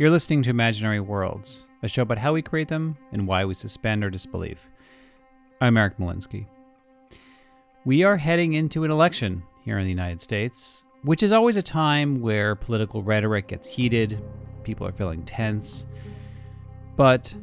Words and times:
You're 0.00 0.10
listening 0.10 0.44
to 0.44 0.50
Imaginary 0.50 1.00
Worlds, 1.00 1.66
a 1.82 1.88
show 1.88 2.02
about 2.02 2.18
how 2.18 2.32
we 2.32 2.40
create 2.40 2.68
them 2.68 2.96
and 3.10 3.26
why 3.26 3.44
we 3.44 3.52
suspend 3.54 4.04
our 4.04 4.10
disbelief. 4.10 4.70
I'm 5.60 5.76
Eric 5.76 5.98
Molinsky. 5.98 6.46
We 7.84 8.04
are 8.04 8.16
heading 8.16 8.52
into 8.52 8.84
an 8.84 8.92
election 8.92 9.42
here 9.64 9.76
in 9.76 9.82
the 9.82 9.90
United 9.90 10.20
States, 10.20 10.84
which 11.02 11.24
is 11.24 11.32
always 11.32 11.56
a 11.56 11.62
time 11.62 12.20
where 12.20 12.54
political 12.54 13.02
rhetoric 13.02 13.48
gets 13.48 13.66
heated, 13.66 14.22
people 14.62 14.86
are 14.86 14.92
feeling 14.92 15.24
tense. 15.24 15.84
But 16.94 17.34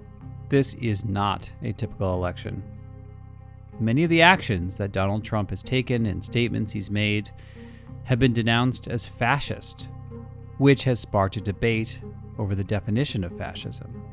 this 0.47 0.75
is 0.75 1.03
not 1.03 1.51
a 1.61 1.73
typical 1.73 2.13
election. 2.13 2.63
Many 3.81 4.05
of 4.05 4.09
the 4.09 4.21
actions 4.21 4.77
that 4.77 4.93
Donald 4.93 5.25
Trump 5.25 5.49
has 5.49 5.61
taken 5.61 6.05
and 6.05 6.23
statements 6.23 6.71
he's 6.71 6.89
made 6.89 7.31
have 8.05 8.17
been 8.17 8.31
denounced 8.31 8.87
as 8.87 9.05
fascist, 9.05 9.89
which 10.57 10.85
has 10.85 11.01
sparked 11.01 11.35
a 11.35 11.41
debate 11.41 11.99
over 12.37 12.55
the 12.55 12.63
definition 12.63 13.23
of 13.23 13.37
fascism. 13.37 14.03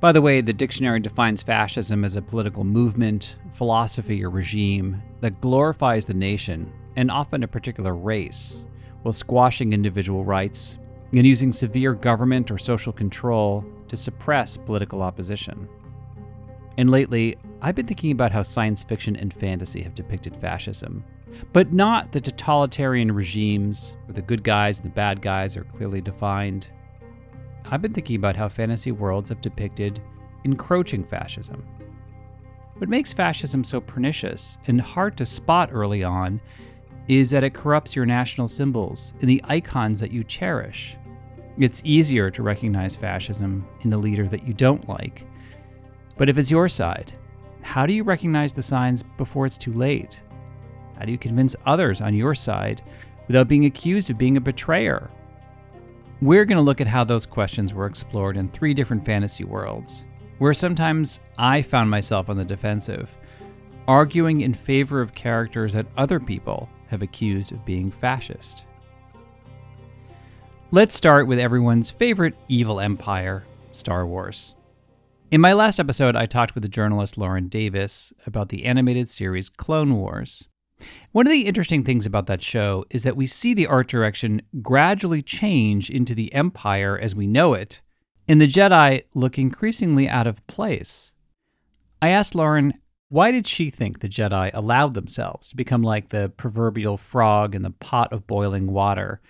By 0.00 0.12
the 0.12 0.20
way, 0.20 0.40
the 0.40 0.52
dictionary 0.52 1.00
defines 1.00 1.42
fascism 1.42 2.04
as 2.04 2.16
a 2.16 2.22
political 2.22 2.64
movement, 2.64 3.36
philosophy, 3.50 4.22
or 4.24 4.30
regime 4.30 5.02
that 5.20 5.40
glorifies 5.40 6.04
the 6.04 6.14
nation 6.14 6.72
and 6.96 7.10
often 7.10 7.42
a 7.42 7.48
particular 7.48 7.94
race, 7.94 8.66
while 9.02 9.12
squashing 9.12 9.72
individual 9.72 10.24
rights 10.24 10.78
and 11.12 11.26
using 11.26 11.52
severe 11.52 11.94
government 11.94 12.50
or 12.50 12.58
social 12.58 12.92
control 12.92 13.64
to 13.88 13.96
suppress 13.96 14.56
political 14.56 15.02
opposition. 15.02 15.68
And 16.76 16.90
lately, 16.90 17.36
I've 17.62 17.76
been 17.76 17.86
thinking 17.86 18.10
about 18.10 18.32
how 18.32 18.42
science 18.42 18.82
fiction 18.82 19.16
and 19.16 19.32
fantasy 19.32 19.82
have 19.82 19.94
depicted 19.94 20.36
fascism, 20.36 21.04
but 21.52 21.72
not 21.72 22.12
the 22.12 22.20
totalitarian 22.20 23.12
regimes 23.12 23.96
where 24.04 24.14
the 24.14 24.22
good 24.22 24.42
guys 24.42 24.80
and 24.80 24.86
the 24.86 24.94
bad 24.94 25.22
guys 25.22 25.56
are 25.56 25.64
clearly 25.64 26.00
defined, 26.00 26.70
I've 27.70 27.82
been 27.82 27.92
thinking 27.92 28.16
about 28.16 28.36
how 28.36 28.48
fantasy 28.48 28.92
worlds 28.92 29.30
have 29.30 29.40
depicted 29.40 30.00
encroaching 30.44 31.02
fascism. 31.02 31.66
What 32.76 32.90
makes 32.90 33.12
fascism 33.12 33.64
so 33.64 33.80
pernicious 33.80 34.58
and 34.66 34.80
hard 34.80 35.16
to 35.16 35.26
spot 35.26 35.70
early 35.72 36.04
on 36.04 36.40
is 37.08 37.30
that 37.30 37.44
it 37.44 37.54
corrupts 37.54 37.96
your 37.96 38.06
national 38.06 38.48
symbols 38.48 39.14
and 39.20 39.28
the 39.28 39.42
icons 39.44 40.00
that 40.00 40.10
you 40.10 40.22
cherish. 40.24 40.96
It's 41.58 41.82
easier 41.84 42.30
to 42.30 42.42
recognize 42.42 42.96
fascism 42.96 43.66
in 43.82 43.92
a 43.92 43.98
leader 43.98 44.26
that 44.28 44.46
you 44.46 44.52
don't 44.52 44.88
like. 44.88 45.26
But 46.16 46.28
if 46.28 46.36
it's 46.36 46.50
your 46.50 46.68
side, 46.68 47.12
how 47.62 47.86
do 47.86 47.92
you 47.92 48.02
recognize 48.02 48.52
the 48.52 48.62
signs 48.62 49.02
before 49.02 49.46
it's 49.46 49.58
too 49.58 49.72
late? 49.72 50.22
How 50.98 51.04
do 51.04 51.12
you 51.12 51.18
convince 51.18 51.56
others 51.64 52.00
on 52.00 52.14
your 52.14 52.34
side 52.34 52.82
without 53.26 53.48
being 53.48 53.64
accused 53.64 54.10
of 54.10 54.18
being 54.18 54.36
a 54.36 54.40
betrayer 54.40 55.10
we're 56.24 56.46
going 56.46 56.56
to 56.56 56.62
look 56.62 56.80
at 56.80 56.86
how 56.86 57.04
those 57.04 57.26
questions 57.26 57.74
were 57.74 57.84
explored 57.84 58.38
in 58.38 58.48
three 58.48 58.72
different 58.72 59.04
fantasy 59.04 59.44
worlds, 59.44 60.06
where 60.38 60.54
sometimes 60.54 61.20
I 61.36 61.60
found 61.60 61.90
myself 61.90 62.30
on 62.30 62.38
the 62.38 62.46
defensive, 62.46 63.14
arguing 63.86 64.40
in 64.40 64.54
favor 64.54 65.02
of 65.02 65.14
characters 65.14 65.74
that 65.74 65.84
other 65.98 66.18
people 66.18 66.70
have 66.86 67.02
accused 67.02 67.52
of 67.52 67.66
being 67.66 67.90
fascist. 67.90 68.64
Let's 70.70 70.94
start 70.94 71.26
with 71.26 71.38
everyone's 71.38 71.90
favorite 71.90 72.36
evil 72.48 72.80
empire, 72.80 73.44
Star 73.70 74.06
Wars. 74.06 74.54
In 75.30 75.42
my 75.42 75.52
last 75.52 75.78
episode, 75.78 76.16
I 76.16 76.24
talked 76.24 76.54
with 76.54 76.62
the 76.62 76.70
journalist 76.70 77.18
Lauren 77.18 77.48
Davis 77.48 78.14
about 78.26 78.48
the 78.48 78.64
animated 78.64 79.10
series 79.10 79.50
Clone 79.50 79.94
Wars. 79.96 80.48
One 81.12 81.26
of 81.26 81.30
the 81.30 81.46
interesting 81.46 81.84
things 81.84 82.06
about 82.06 82.26
that 82.26 82.42
show 82.42 82.84
is 82.90 83.04
that 83.04 83.16
we 83.16 83.26
see 83.26 83.54
the 83.54 83.66
art 83.66 83.88
direction 83.88 84.42
gradually 84.60 85.22
change 85.22 85.90
into 85.90 86.14
the 86.14 86.32
Empire 86.34 86.98
as 86.98 87.14
we 87.14 87.26
know 87.26 87.54
it, 87.54 87.80
and 88.28 88.40
the 88.40 88.48
Jedi 88.48 89.02
look 89.14 89.38
increasingly 89.38 90.08
out 90.08 90.26
of 90.26 90.44
place. 90.46 91.14
I 92.02 92.08
asked 92.08 92.34
Lauren, 92.34 92.74
why 93.08 93.30
did 93.30 93.46
she 93.46 93.70
think 93.70 94.00
the 94.00 94.08
Jedi 94.08 94.50
allowed 94.52 94.94
themselves 94.94 95.48
to 95.50 95.56
become 95.56 95.82
like 95.82 96.08
the 96.08 96.30
proverbial 96.36 96.96
frog 96.96 97.54
in 97.54 97.62
the 97.62 97.70
pot 97.70 98.12
of 98.12 98.26
boiling 98.26 98.72
water 98.72 99.20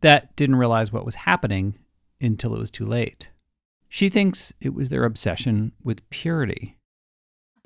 that 0.00 0.34
didn't 0.36 0.56
realize 0.56 0.92
what 0.92 1.04
was 1.04 1.16
happening 1.16 1.78
until 2.20 2.54
it 2.54 2.58
was 2.58 2.70
too 2.70 2.86
late? 2.86 3.30
She 3.88 4.08
thinks 4.08 4.52
it 4.60 4.74
was 4.74 4.88
their 4.88 5.04
obsession 5.04 5.72
with 5.82 6.08
purity 6.08 6.76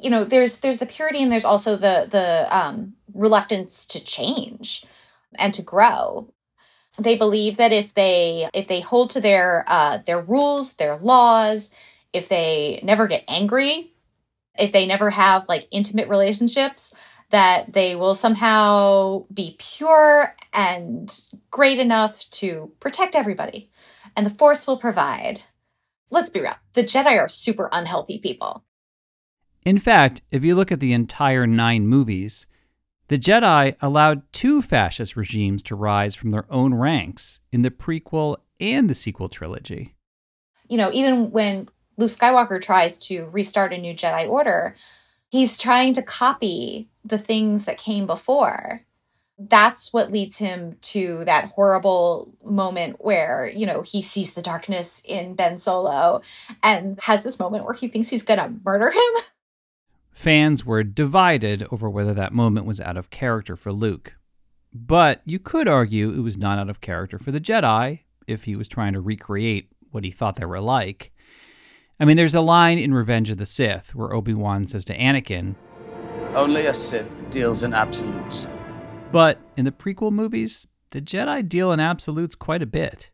you 0.03 0.11
know 0.11 0.25
there's 0.25 0.59
there's 0.59 0.79
the 0.79 0.87
purity 0.87 1.23
and 1.23 1.31
there's 1.31 1.45
also 1.45 1.77
the 1.77 2.07
the 2.11 2.57
um, 2.57 2.95
reluctance 3.21 3.87
to 3.87 4.03
change 4.03 4.85
and 5.39 5.55
to 5.55 5.63
grow. 5.63 6.33
They 6.99 7.17
believe 7.17 7.57
that 7.59 7.73
if 7.73 7.95
they 7.95 8.49
if 8.53 8.67
they 8.67 8.81
hold 8.81 9.11
to 9.11 9.21
their 9.21 9.65
uh, 9.69 9.99
their 9.99 10.21
rules 10.21 10.75
their 10.75 10.97
laws 10.97 11.71
if 12.13 12.29
they 12.29 12.81
never 12.83 13.07
get 13.07 13.25
angry 13.29 13.93
if 14.59 14.73
they 14.73 14.87
never 14.87 15.11
have 15.11 15.49
like 15.49 15.67
intimate 15.71 16.09
relationships 16.09 16.95
that 17.31 17.73
they 17.73 17.95
will 17.95 18.15
somehow 18.15 19.25
be 19.33 19.57
pure 19.59 20.35
and 20.53 21.27
great 21.51 21.79
enough 21.79 22.29
to 22.31 22.73
protect 22.81 23.15
everybody 23.15 23.71
and 24.17 24.27
the 24.27 24.31
force 24.31 24.67
will 24.67 24.77
provide. 24.77 25.43
Let's 26.11 26.31
be 26.31 26.41
real 26.41 26.57
the 26.75 26.83
jedi 26.83 27.19
are 27.19 27.29
super 27.29 27.69
unhealthy 27.73 28.19
people. 28.19 28.65
In 29.65 29.79
fact, 29.79 30.23
if 30.31 30.43
you 30.45 30.55
look 30.55 30.73
at 30.73 30.81
the 30.81 30.93
entire 30.93 31.47
nine 31.47 31.87
movies, 31.87 32.47
the 33.11 33.19
Jedi 33.19 33.75
allowed 33.83 34.23
two 34.33 34.63
fascist 34.63 35.17
regimes 35.17 35.65
to 35.65 35.75
rise 35.75 36.15
from 36.15 36.31
their 36.31 36.45
own 36.49 36.75
ranks 36.75 37.41
in 37.51 37.63
the 37.63 37.71
prequel 37.71 38.37
and 38.61 38.89
the 38.89 38.95
sequel 38.95 39.29
trilogy. 39.29 39.97
You 40.69 40.77
know, 40.77 40.93
even 40.93 41.33
when 41.33 41.69
Luke 41.97 42.13
Skywalker 42.13 42.63
tries 42.63 43.01
to 43.09 43.25
restart 43.25 43.73
a 43.73 43.79
new 43.79 43.95
Jedi 43.95 44.29
Order, 44.29 44.77
he's 45.29 45.59
trying 45.59 45.93
to 45.95 46.03
copy 46.03 46.89
the 47.05 47.19
things 47.19 47.65
that 47.65 47.79
came 47.79 48.07
before. 48.07 48.83
That's 49.41 49.93
what 49.93 50.13
leads 50.13 50.39
him 50.39 50.77
to 50.83 51.25
that 51.25 51.47
horrible 51.47 52.33
moment 52.45 53.05
where, 53.05 53.51
you 53.53 53.67
know, 53.67 53.83
he 53.83 54.03
sees 54.03 54.35
the 54.35 54.43
darkness 54.43 55.03
in 55.05 55.35
Ben 55.35 55.59
Solo 55.59 56.23
and 56.63 57.01
has 57.01 57.25
this 57.25 57.41
moment 57.41 57.65
where 57.65 57.75
he 57.75 57.89
thinks 57.89 58.09
he's 58.09 58.23
going 58.23 58.39
to 58.39 58.55
murder 58.65 58.93
him. 58.93 59.23
Fans 60.13 60.67
were 60.67 60.83
divided 60.83 61.67
over 61.71 61.89
whether 61.89 62.15
that 62.15 62.33
moment 62.33 62.67
was 62.67 62.81
out 62.81 62.97
of 62.97 63.11
character 63.11 63.57
for 63.57 63.73
Luke. 63.73 64.17
But 64.73 65.23
you 65.25 65.39
could 65.39 65.69
argue 65.69 66.11
it 66.11 66.21
was 66.21 66.39
not 66.39 66.59
out 66.59 66.71
of 66.71 66.81
character 66.81 67.19
for 67.19 67.33
the 67.33 67.41
Jedi 67.41 68.01
if 68.27 68.45
he 68.45 68.57
was 68.57 68.69
trying 68.69 68.93
to 68.93 69.01
recreate 69.01 69.71
what 69.91 70.05
he 70.05 70.11
thought 70.11 70.37
they 70.37 70.45
were 70.45 70.61
like. 70.61 71.13
I 71.99 72.05
mean, 72.05 72.17
there's 72.17 72.35
a 72.35 72.41
line 72.41 72.79
in 72.79 72.95
Revenge 72.95 73.31
of 73.31 73.39
the 73.39 73.47
Sith 73.47 73.95
where 73.95 74.15
Obi 74.15 74.35
Wan 74.35 74.67
says 74.67 74.85
to 74.87 74.97
Anakin, 74.97 75.57
Only 76.35 76.67
a 76.67 76.75
Sith 76.75 77.29
deals 77.31 77.63
in 77.63 77.75
absolutes. 77.75 78.47
But 79.11 79.39
in 79.57 79.65
the 79.65 79.73
prequel 79.73 80.13
movies, 80.13 80.67
the 80.91 81.01
Jedi 81.03 81.47
deal 81.49 81.73
in 81.73 81.81
absolutes 81.81 82.35
quite 82.35 82.63
a 82.63 82.67
bit. 82.67 83.11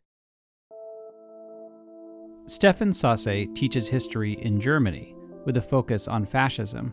Stefan 2.46 2.90
Sasse 2.90 3.52
teaches 3.56 3.88
history 3.88 4.34
in 4.34 4.60
Germany 4.60 5.15
with 5.46 5.56
a 5.56 5.62
focus 5.62 6.06
on 6.08 6.26
fascism. 6.26 6.92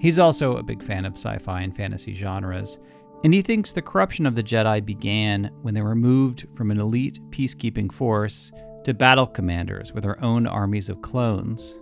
He's 0.00 0.18
also 0.18 0.56
a 0.56 0.62
big 0.62 0.82
fan 0.82 1.04
of 1.04 1.12
sci 1.12 1.38
fi 1.38 1.60
and 1.60 1.74
fantasy 1.74 2.12
genres, 2.12 2.78
And 3.22 3.32
he 3.32 3.40
thinks 3.40 3.72
the 3.72 3.80
corruption 3.80 4.26
of 4.26 4.34
the 4.34 4.42
Jedi 4.42 4.84
began 4.84 5.50
when 5.62 5.72
they 5.72 5.80
were 5.82 5.94
moved 5.94 6.46
from 6.54 6.70
an 6.70 6.80
elite 6.80 7.20
peacekeeping 7.30 7.92
force 7.92 8.52
to 8.84 8.92
battle 8.92 9.26
commanders 9.26 9.94
with 9.94 10.02
their 10.02 10.22
own 10.22 10.46
armies 10.46 10.90
of 10.90 11.00
clones. 11.00 11.78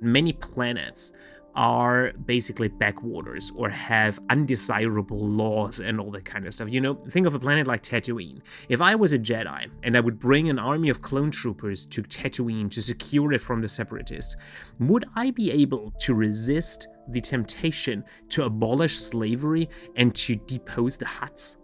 Many 0.00 0.32
planets 0.32 1.12
are 1.54 2.12
basically 2.24 2.68
backwaters 2.68 3.52
or 3.54 3.68
have 3.68 4.18
undesirable 4.30 5.26
laws 5.26 5.80
and 5.80 6.00
all 6.00 6.10
that 6.10 6.24
kind 6.24 6.46
of 6.46 6.54
stuff. 6.54 6.70
You 6.70 6.80
know, 6.80 6.94
think 6.94 7.26
of 7.26 7.34
a 7.34 7.38
planet 7.38 7.66
like 7.66 7.82
Tatooine. 7.82 8.40
If 8.68 8.80
I 8.80 8.94
was 8.94 9.12
a 9.12 9.18
Jedi 9.18 9.68
and 9.82 9.96
I 9.96 10.00
would 10.00 10.18
bring 10.18 10.48
an 10.48 10.58
army 10.58 10.88
of 10.88 11.02
clone 11.02 11.30
troopers 11.30 11.86
to 11.86 12.02
Tatooine 12.02 12.70
to 12.70 12.82
secure 12.82 13.32
it 13.32 13.40
from 13.40 13.60
the 13.60 13.68
separatists, 13.68 14.36
would 14.80 15.04
I 15.14 15.30
be 15.30 15.50
able 15.52 15.92
to 16.00 16.14
resist 16.14 16.88
the 17.08 17.20
temptation 17.20 18.04
to 18.30 18.44
abolish 18.44 18.96
slavery 18.96 19.68
and 19.96 20.14
to 20.16 20.36
depose 20.36 20.96
the 20.96 21.04
Hutts? 21.04 21.56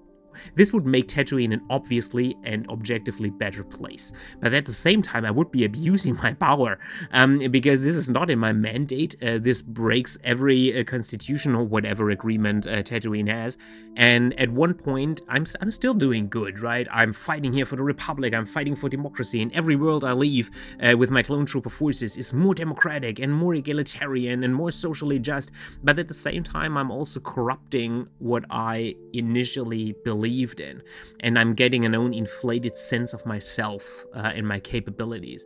This 0.54 0.72
would 0.72 0.86
make 0.86 1.08
Tatooine 1.08 1.52
an 1.52 1.62
obviously 1.70 2.36
and 2.44 2.68
objectively 2.68 3.30
better 3.30 3.62
place. 3.62 4.12
But 4.40 4.54
at 4.54 4.66
the 4.66 4.72
same 4.72 5.02
time, 5.02 5.24
I 5.24 5.30
would 5.30 5.50
be 5.50 5.64
abusing 5.64 6.16
my 6.22 6.32
power 6.34 6.78
um, 7.12 7.38
because 7.50 7.82
this 7.82 7.96
is 7.96 8.10
not 8.10 8.30
in 8.30 8.38
my 8.38 8.52
mandate. 8.52 9.16
Uh, 9.22 9.38
this 9.38 9.62
breaks 9.62 10.18
every 10.24 10.78
uh, 10.78 10.84
constitution 10.84 11.54
or 11.54 11.64
whatever 11.64 12.10
agreement 12.10 12.66
uh, 12.66 12.82
Tatooine 12.82 13.28
has. 13.28 13.58
And 13.96 14.38
at 14.38 14.50
one 14.50 14.74
point, 14.74 15.20
I'm, 15.28 15.44
I'm 15.60 15.70
still 15.70 15.94
doing 15.94 16.28
good, 16.28 16.60
right? 16.60 16.86
I'm 16.90 17.12
fighting 17.12 17.52
here 17.52 17.66
for 17.66 17.76
the 17.76 17.82
Republic, 17.82 18.34
I'm 18.34 18.46
fighting 18.46 18.76
for 18.76 18.88
democracy. 18.88 19.40
In 19.40 19.54
every 19.54 19.76
world 19.76 20.04
I 20.04 20.12
leave 20.12 20.50
uh, 20.82 20.96
with 20.96 21.10
my 21.10 21.22
clone 21.22 21.46
trooper 21.46 21.70
forces 21.70 22.16
is 22.16 22.32
more 22.32 22.54
democratic 22.54 23.18
and 23.18 23.32
more 23.32 23.54
egalitarian 23.54 24.44
and 24.44 24.54
more 24.54 24.70
socially 24.70 25.18
just. 25.18 25.50
But 25.82 25.98
at 25.98 26.08
the 26.08 26.14
same 26.14 26.42
time, 26.42 26.76
I'm 26.76 26.90
also 26.90 27.20
corrupting 27.20 28.08
what 28.18 28.44
I 28.50 28.94
initially 29.12 29.94
believed 30.04 30.29
believed 30.30 30.60
in, 30.60 30.82
and 31.20 31.38
I'm 31.38 31.54
getting 31.54 31.84
an 31.84 31.94
own 31.94 32.14
inflated 32.14 32.76
sense 32.76 33.12
of 33.12 33.26
myself 33.26 34.04
uh, 34.14 34.30
and 34.34 34.46
my 34.46 34.60
capabilities. 34.60 35.44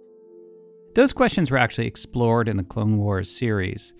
Those 0.95 1.13
questions 1.13 1.51
were 1.51 1.59
actually 1.59 1.87
explored 1.87 2.49
in 2.49 2.57
the 2.57 2.63
Clone 2.63 2.99
Wars 2.99 3.31
series, 3.31 3.95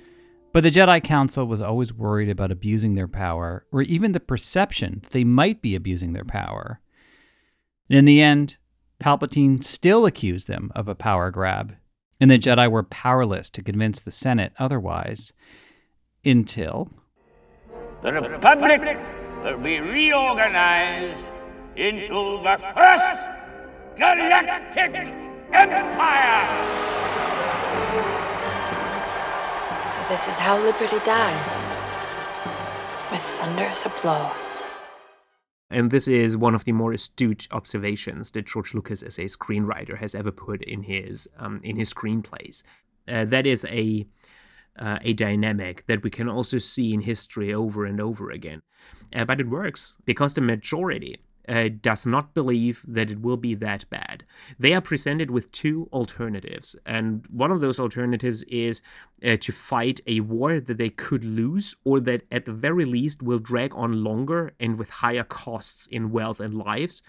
but 0.53 0.63
the 0.63 0.71
Jedi 0.71 1.03
Council 1.03 1.47
was 1.47 1.63
always 1.63 1.93
worried 1.93 2.29
about 2.29 2.51
abusing 2.51 2.95
their 2.95 3.09
power, 3.09 3.67
or 3.73 3.83
even 3.83 4.13
the 4.13 4.21
perception 4.21 5.01
that 5.03 5.11
they 5.11 5.25
might 5.25 5.63
be 5.63 5.75
abusing 5.75 6.13
their 6.13 6.25
power. 6.25 6.81
And 7.89 7.99
in 7.99 8.05
the 8.05 8.21
end, 8.21 8.59
Palpatine 9.01 9.65
still 9.65 10.07
accused 10.07 10.49
them 10.49 10.71
of 10.75 10.87
a 10.87 10.95
power 10.95 11.31
grab, 11.31 11.77
and 12.21 12.31
the 12.31 12.39
Jedi 12.39 12.71
were 12.71 12.85
powerless 12.85 13.51
to 13.51 13.63
convince 13.63 14.01
the 14.01 14.11
Senate 14.11 14.53
otherwise. 14.59 15.33
Until. 16.25 16.91
The 18.03 18.13
Republic 18.13 18.99
will 19.45 19.59
be 19.59 19.79
reorganized 19.79 21.23
into 21.77 22.41
the 22.43 22.57
first 22.73 23.21
galactic 23.95 24.95
empire. 25.53 26.49
So 29.91 30.01
this 30.09 30.29
is 30.29 30.39
how 30.39 30.59
liberty 30.59 30.99
dies. 31.05 31.63
With 33.13 33.21
thunderous 33.21 33.85
applause. 33.85 34.63
And 35.71 35.91
this 35.91 36.09
is 36.09 36.39
one 36.39 36.55
of 36.55 36.65
the 36.65 36.73
more 36.73 36.93
astute 36.93 37.47
observations 37.51 38.31
that 38.31 38.47
George 38.47 38.73
Lucas, 38.73 39.03
as 39.03 39.19
a 39.19 39.25
screenwriter, 39.25 39.99
has 39.99 40.15
ever 40.15 40.31
put 40.31 40.63
in 40.63 40.85
his 40.85 41.29
um, 41.39 41.61
in 41.63 41.77
his 41.77 41.93
screenplays. 41.93 42.63
Uh, 43.07 43.27
that 43.27 43.47
is 43.47 43.67
a 43.67 44.07
uh, 44.79 44.99
a 45.03 45.13
dynamic 45.13 45.87
that 45.87 46.03
we 46.03 46.11
can 46.11 46.29
also 46.29 46.59
see 46.59 46.93
in 46.93 47.01
history 47.01 47.53
over 47.53 47.85
and 47.85 48.01
over 48.01 48.31
again. 48.31 48.63
Uh, 49.15 49.25
but 49.25 49.41
it 49.41 49.49
works 49.49 49.95
because 50.05 50.35
the 50.35 50.41
majority 50.41 51.21
uh, 51.49 51.69
does 51.81 52.07
not 52.07 52.35
believe 52.35 52.85
that 52.87 53.11
it 53.11 53.21
will 53.21 53.37
be 53.37 53.55
that 53.55 53.89
bad. 53.91 54.25
They 54.59 54.73
are 54.73 54.81
presented 54.81 55.31
with 55.31 55.53
two 55.53 55.89
alternatives, 55.93 56.75
and 56.87 57.27
one 57.29 57.51
of 57.51 57.61
those 57.61 57.79
alternatives 57.79 58.43
is 58.45 58.81
uh, 59.25 59.37
to 59.41 59.53
fight 59.53 60.01
a 60.07 60.21
war 60.21 60.61
that 60.61 60.79
they 60.79 60.91
could 60.91 61.25
lose, 61.25 61.77
or 61.85 62.01
that 62.01 62.23
at 62.31 62.47
the 62.47 62.53
very 62.53 62.85
least 62.85 63.23
will 63.23 63.39
drag 63.39 63.75
on 63.75 64.05
longer 64.05 64.55
and 64.59 64.79
with 64.79 64.91
higher 64.91 65.25
costs 65.25 65.87
in 65.87 66.11
wealth 66.11 66.41
and 66.41 66.55
lives, 66.55 67.03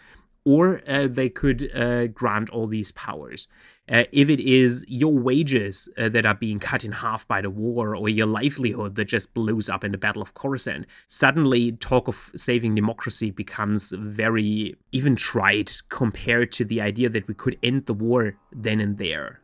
or 0.45 0.81
uh, 0.87 1.07
they 1.07 1.27
could 1.27 1.75
uh, 1.75 2.07
grant 2.07 2.49
all 2.51 2.67
these 2.67 2.91
powers. 2.91 3.47
Uh, 3.91 4.03
if 4.11 4.29
it 4.29 4.39
is 4.39 4.85
your 4.87 5.13
wages 5.13 5.89
uh, 5.97 6.07
that 6.09 6.25
are 6.25 6.35
being 6.35 6.59
cut 6.59 6.85
in 6.85 6.91
half 6.91 7.27
by 7.27 7.41
the 7.41 7.49
war, 7.49 7.95
or 7.95 8.07
your 8.09 8.25
livelihood 8.27 8.95
that 8.95 9.05
just 9.05 9.33
blows 9.33 9.69
up 9.69 9.83
in 9.83 9.91
the 9.91 9.97
Battle 9.97 10.21
of 10.21 10.33
Coruscant, 10.35 10.85
suddenly 11.07 11.73
talk 11.73 12.07
of 12.07 12.31
saving 12.35 12.75
democracy 12.75 13.31
becomes 13.31 13.91
very 13.97 14.75
even 14.91 15.15
trite 15.15 15.81
compared 15.89 16.51
to 16.53 16.65
the 16.65 16.79
idea 16.81 17.09
that 17.09 17.27
we 17.27 17.33
could 17.33 17.57
end 17.61 17.85
the 17.85 17.93
war 17.93 18.37
then 18.51 18.79
and 18.79 18.97
there. 18.97 19.41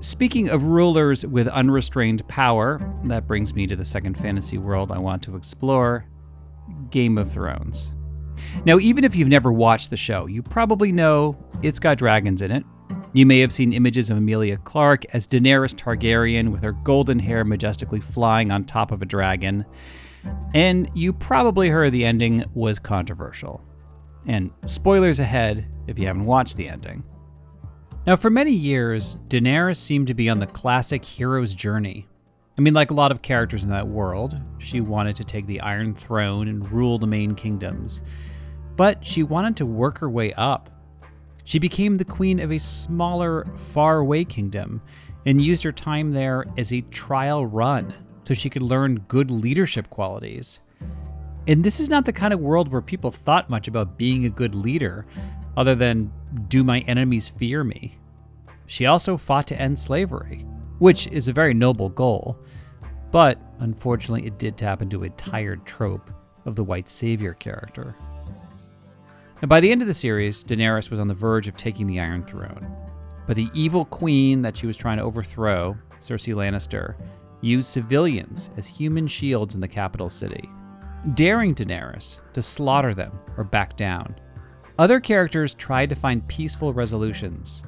Speaking 0.00 0.50
of 0.50 0.64
rulers 0.64 1.24
with 1.26 1.48
unrestrained 1.48 2.26
power, 2.28 2.80
that 3.04 3.26
brings 3.26 3.54
me 3.54 3.66
to 3.66 3.76
the 3.76 3.84
second 3.84 4.18
fantasy 4.18 4.58
world 4.58 4.92
I 4.92 4.98
want 4.98 5.22
to 5.24 5.36
explore 5.36 6.06
Game 6.90 7.16
of 7.16 7.32
Thrones. 7.32 7.95
Now, 8.64 8.78
even 8.78 9.04
if 9.04 9.16
you've 9.16 9.28
never 9.28 9.52
watched 9.52 9.90
the 9.90 9.96
show, 9.96 10.26
you 10.26 10.42
probably 10.42 10.92
know 10.92 11.36
it's 11.62 11.78
got 11.78 11.98
dragons 11.98 12.42
in 12.42 12.50
it. 12.50 12.64
You 13.12 13.24
may 13.24 13.40
have 13.40 13.52
seen 13.52 13.72
images 13.72 14.10
of 14.10 14.18
Emilia 14.18 14.58
Clarke 14.58 15.04
as 15.14 15.26
Daenerys 15.26 15.74
Targaryen 15.74 16.50
with 16.50 16.62
her 16.62 16.72
golden 16.72 17.18
hair 17.18 17.44
majestically 17.44 18.00
flying 18.00 18.52
on 18.52 18.64
top 18.64 18.92
of 18.92 19.00
a 19.00 19.06
dragon. 19.06 19.64
And 20.54 20.90
you 20.94 21.12
probably 21.12 21.68
heard 21.68 21.92
the 21.92 22.04
ending 22.04 22.44
was 22.54 22.78
controversial. 22.78 23.64
And 24.26 24.50
spoilers 24.64 25.20
ahead 25.20 25.66
if 25.86 25.98
you 25.98 26.06
haven't 26.06 26.26
watched 26.26 26.56
the 26.56 26.68
ending. 26.68 27.04
Now, 28.06 28.16
for 28.16 28.30
many 28.30 28.52
years, 28.52 29.16
Daenerys 29.28 29.76
seemed 29.76 30.08
to 30.08 30.14
be 30.14 30.28
on 30.28 30.38
the 30.38 30.46
classic 30.46 31.04
hero's 31.04 31.54
journey. 31.54 32.06
I 32.58 32.62
mean, 32.62 32.74
like 32.74 32.90
a 32.90 32.94
lot 32.94 33.12
of 33.12 33.22
characters 33.22 33.64
in 33.64 33.70
that 33.70 33.86
world, 33.86 34.40
she 34.58 34.80
wanted 34.80 35.16
to 35.16 35.24
take 35.24 35.46
the 35.46 35.60
Iron 35.60 35.94
Throne 35.94 36.48
and 36.48 36.70
rule 36.72 36.98
the 36.98 37.06
main 37.06 37.34
kingdoms 37.34 38.02
but 38.76 39.04
she 39.04 39.22
wanted 39.22 39.56
to 39.56 39.66
work 39.66 39.98
her 39.98 40.10
way 40.10 40.32
up. 40.34 40.70
She 41.44 41.58
became 41.58 41.94
the 41.94 42.04
queen 42.04 42.40
of 42.40 42.52
a 42.52 42.58
smaller, 42.58 43.46
faraway 43.54 44.24
kingdom 44.24 44.82
and 45.24 45.40
used 45.40 45.64
her 45.64 45.72
time 45.72 46.12
there 46.12 46.44
as 46.56 46.72
a 46.72 46.82
trial 46.82 47.46
run 47.46 47.94
so 48.24 48.34
she 48.34 48.50
could 48.50 48.62
learn 48.62 49.04
good 49.08 49.30
leadership 49.30 49.88
qualities. 49.88 50.60
And 51.48 51.64
this 51.64 51.78
is 51.78 51.88
not 51.88 52.04
the 52.04 52.12
kind 52.12 52.34
of 52.34 52.40
world 52.40 52.68
where 52.68 52.82
people 52.82 53.10
thought 53.10 53.48
much 53.48 53.68
about 53.68 53.96
being 53.96 54.24
a 54.24 54.30
good 54.30 54.54
leader, 54.54 55.06
other 55.56 55.76
than, 55.76 56.12
do 56.48 56.64
my 56.64 56.80
enemies 56.80 57.28
fear 57.28 57.62
me? 57.62 57.98
She 58.66 58.84
also 58.84 59.16
fought 59.16 59.46
to 59.48 59.60
end 59.60 59.78
slavery, 59.78 60.44
which 60.80 61.06
is 61.06 61.28
a 61.28 61.32
very 61.32 61.54
noble 61.54 61.88
goal, 61.88 62.36
but 63.10 63.40
unfortunately, 63.60 64.26
it 64.26 64.38
did 64.38 64.56
tap 64.56 64.82
into 64.82 65.04
a 65.04 65.10
tired 65.10 65.64
trope 65.64 66.10
of 66.44 66.56
the 66.56 66.64
white 66.64 66.88
savior 66.88 67.34
character. 67.34 67.94
And 69.42 69.48
by 69.48 69.60
the 69.60 69.70
end 69.70 69.82
of 69.82 69.88
the 69.88 69.94
series, 69.94 70.42
Daenerys 70.44 70.90
was 70.90 71.00
on 71.00 71.08
the 71.08 71.14
verge 71.14 71.48
of 71.48 71.56
taking 71.56 71.86
the 71.86 72.00
Iron 72.00 72.24
Throne. 72.24 72.74
But 73.26 73.36
the 73.36 73.48
evil 73.54 73.84
queen 73.84 74.42
that 74.42 74.56
she 74.56 74.66
was 74.66 74.76
trying 74.76 74.98
to 74.98 75.04
overthrow, 75.04 75.76
Cersei 75.98 76.34
Lannister, 76.34 76.94
used 77.40 77.68
civilians 77.68 78.50
as 78.56 78.66
human 78.66 79.06
shields 79.06 79.54
in 79.54 79.60
the 79.60 79.68
capital 79.68 80.08
city, 80.08 80.48
daring 81.14 81.54
Daenerys 81.54 82.20
to 82.32 82.40
slaughter 82.40 82.94
them 82.94 83.18
or 83.36 83.44
back 83.44 83.76
down. 83.76 84.14
Other 84.78 85.00
characters 85.00 85.54
tried 85.54 85.90
to 85.90 85.96
find 85.96 86.26
peaceful 86.28 86.72
resolutions, 86.72 87.64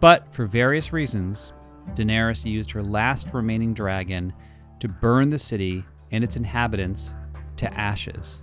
but 0.00 0.32
for 0.34 0.46
various 0.46 0.92
reasons, 0.92 1.52
Daenerys 1.94 2.44
used 2.44 2.70
her 2.72 2.82
last 2.82 3.32
remaining 3.32 3.72
dragon 3.72 4.32
to 4.80 4.88
burn 4.88 5.30
the 5.30 5.38
city 5.38 5.84
and 6.10 6.22
its 6.22 6.36
inhabitants 6.36 7.14
to 7.56 7.72
ashes. 7.74 8.42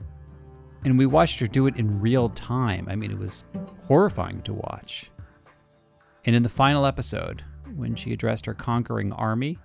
And 0.86 0.98
we 0.98 1.06
watched 1.06 1.40
her 1.40 1.48
do 1.48 1.68
it 1.68 1.78
in 1.78 2.02
real 2.02 2.30
time. 2.30 2.88
I 2.90 2.96
mean, 2.96 3.12
it 3.12 3.18
was 3.18 3.44
horrifying 3.88 4.42
to 4.44 4.54
watch. 4.54 5.12
And 6.26 6.36
in 6.36 6.44
the 6.44 6.50
final 6.50 6.86
episode, 6.86 7.44
when 7.76 7.96
she 7.96 8.14
addressed 8.14 8.46
her 8.46 8.54
conquering 8.54 9.12
army, 9.14 9.58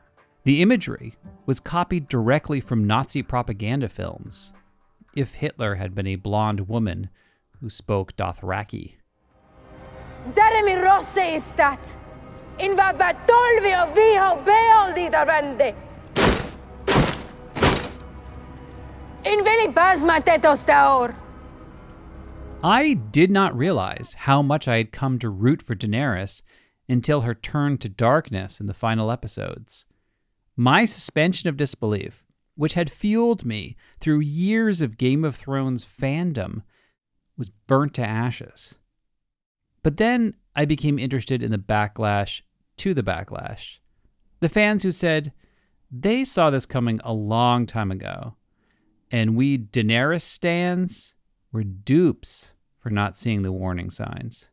the 0.44 0.62
imagery 0.62 1.14
was 1.46 1.60
copied 1.60 2.08
directly 2.08 2.60
from 2.60 2.86
Nazi 2.86 3.22
propaganda 3.22 3.88
films. 3.88 4.52
If 5.14 5.34
Hitler 5.34 5.76
had 5.76 5.94
been 5.94 6.06
a 6.06 6.16
blonde 6.16 6.68
woman 6.68 7.10
who 7.60 7.68
spoke 7.68 8.16
Dothraki. 8.16 8.94
Rosse 10.36 11.16
istat! 11.16 11.96
In 12.58 12.76
va 12.76 12.92
batolvio 12.96 13.92
viho 13.94 14.44
beoldi 14.44 15.10
I 22.62 22.94
did 22.94 23.30
not 23.30 23.56
realize 23.56 24.14
how 24.14 24.42
much 24.42 24.66
I 24.68 24.78
had 24.78 24.92
come 24.92 25.18
to 25.18 25.28
root 25.28 25.62
for 25.62 25.74
Daenerys 25.74 26.42
until 26.88 27.20
her 27.22 27.34
turn 27.34 27.78
to 27.78 27.88
darkness 27.88 28.60
in 28.60 28.66
the 28.66 28.74
final 28.74 29.10
episodes. 29.10 29.86
My 30.56 30.84
suspension 30.84 31.48
of 31.48 31.56
disbelief 31.56 32.24
which 32.58 32.74
had 32.74 32.90
fueled 32.90 33.44
me 33.44 33.76
through 34.00 34.18
years 34.18 34.80
of 34.80 34.98
Game 34.98 35.24
of 35.24 35.36
Thrones 35.36 35.84
fandom, 35.84 36.62
was 37.36 37.50
burnt 37.68 37.94
to 37.94 38.04
ashes. 38.04 38.74
But 39.84 39.96
then 39.96 40.34
I 40.56 40.64
became 40.64 40.98
interested 40.98 41.40
in 41.40 41.52
the 41.52 41.58
backlash 41.58 42.42
to 42.78 42.94
the 42.94 43.04
backlash. 43.04 43.78
The 44.40 44.48
fans 44.48 44.82
who 44.82 44.90
said 44.90 45.32
they 45.88 46.24
saw 46.24 46.50
this 46.50 46.66
coming 46.66 47.00
a 47.04 47.12
long 47.12 47.64
time 47.64 47.92
ago, 47.92 48.34
and 49.10 49.36
we 49.36 49.58
Daenerys 49.58 50.22
stands 50.22 51.14
were 51.52 51.64
dupes 51.64 52.52
for 52.78 52.90
not 52.90 53.16
seeing 53.16 53.42
the 53.42 53.52
warning 53.52 53.90
signs. 53.90 54.50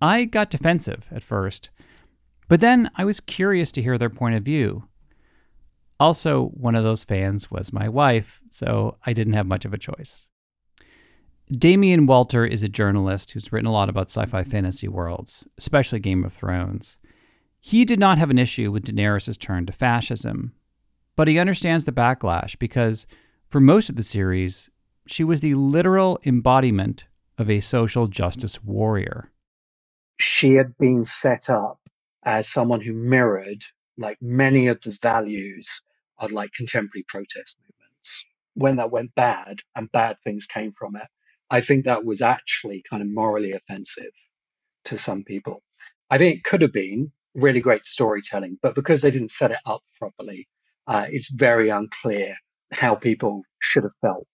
I 0.00 0.24
got 0.24 0.50
defensive 0.50 1.08
at 1.10 1.22
first, 1.22 1.70
but 2.48 2.60
then 2.60 2.90
I 2.96 3.04
was 3.04 3.20
curious 3.20 3.72
to 3.72 3.82
hear 3.82 3.98
their 3.98 4.10
point 4.10 4.34
of 4.34 4.42
view. 4.42 4.88
Also, 5.98 6.48
one 6.48 6.74
of 6.74 6.84
those 6.84 7.04
fans 7.04 7.50
was 7.50 7.72
my 7.72 7.88
wife, 7.88 8.42
so 8.50 8.98
I 9.06 9.12
didn't 9.12 9.32
have 9.32 9.46
much 9.46 9.64
of 9.64 9.72
a 9.72 9.78
choice. 9.78 10.28
Damien 11.50 12.06
Walter 12.06 12.44
is 12.44 12.62
a 12.62 12.68
journalist 12.68 13.30
who's 13.30 13.52
written 13.52 13.68
a 13.68 13.72
lot 13.72 13.88
about 13.88 14.10
sci 14.10 14.26
fi 14.26 14.42
fantasy 14.42 14.88
worlds, 14.88 15.46
especially 15.56 16.00
Game 16.00 16.24
of 16.24 16.32
Thrones. 16.32 16.98
He 17.60 17.84
did 17.84 17.98
not 17.98 18.18
have 18.18 18.30
an 18.30 18.38
issue 18.38 18.70
with 18.70 18.84
Daenerys' 18.84 19.38
turn 19.38 19.64
to 19.66 19.72
fascism, 19.72 20.52
but 21.14 21.28
he 21.28 21.38
understands 21.38 21.84
the 21.84 21.92
backlash 21.92 22.58
because, 22.58 23.06
for 23.48 23.60
most 23.60 23.88
of 23.88 23.96
the 23.96 24.02
series, 24.02 24.70
she 25.06 25.22
was 25.22 25.40
the 25.40 25.54
literal 25.54 26.18
embodiment 26.24 27.06
of 27.38 27.48
a 27.48 27.60
social 27.60 28.08
justice 28.08 28.62
warrior. 28.62 29.30
She 30.18 30.54
had 30.54 30.76
been 30.78 31.04
set 31.04 31.48
up 31.48 31.78
as 32.24 32.48
someone 32.48 32.80
who 32.80 32.92
mirrored 32.92 33.62
like 33.98 34.18
many 34.20 34.66
of 34.66 34.80
the 34.80 34.96
values 35.00 35.82
of 36.18 36.32
like 36.32 36.52
contemporary 36.52 37.04
protest 37.08 37.58
movements. 37.60 38.24
When 38.54 38.76
that 38.76 38.90
went 38.90 39.14
bad 39.14 39.60
and 39.76 39.92
bad 39.92 40.16
things 40.24 40.46
came 40.46 40.72
from 40.72 40.96
it, 40.96 41.06
I 41.50 41.60
think 41.60 41.84
that 41.84 42.04
was 42.04 42.22
actually 42.22 42.82
kind 42.88 43.02
of 43.02 43.08
morally 43.08 43.52
offensive 43.52 44.12
to 44.86 44.98
some 44.98 45.22
people. 45.22 45.62
I 46.10 46.18
think 46.18 46.36
it 46.36 46.44
could 46.44 46.62
have 46.62 46.72
been 46.72 47.12
really 47.34 47.60
great 47.60 47.84
storytelling, 47.84 48.58
but 48.62 48.74
because 48.74 49.02
they 49.02 49.10
didn't 49.10 49.28
set 49.30 49.50
it 49.52 49.58
up 49.66 49.82
properly, 49.98 50.48
uh, 50.86 51.06
it's 51.08 51.30
very 51.30 51.68
unclear 51.68 52.36
how 52.76 52.94
people 52.94 53.42
should 53.60 53.82
have 53.82 53.94
felt. 54.00 54.26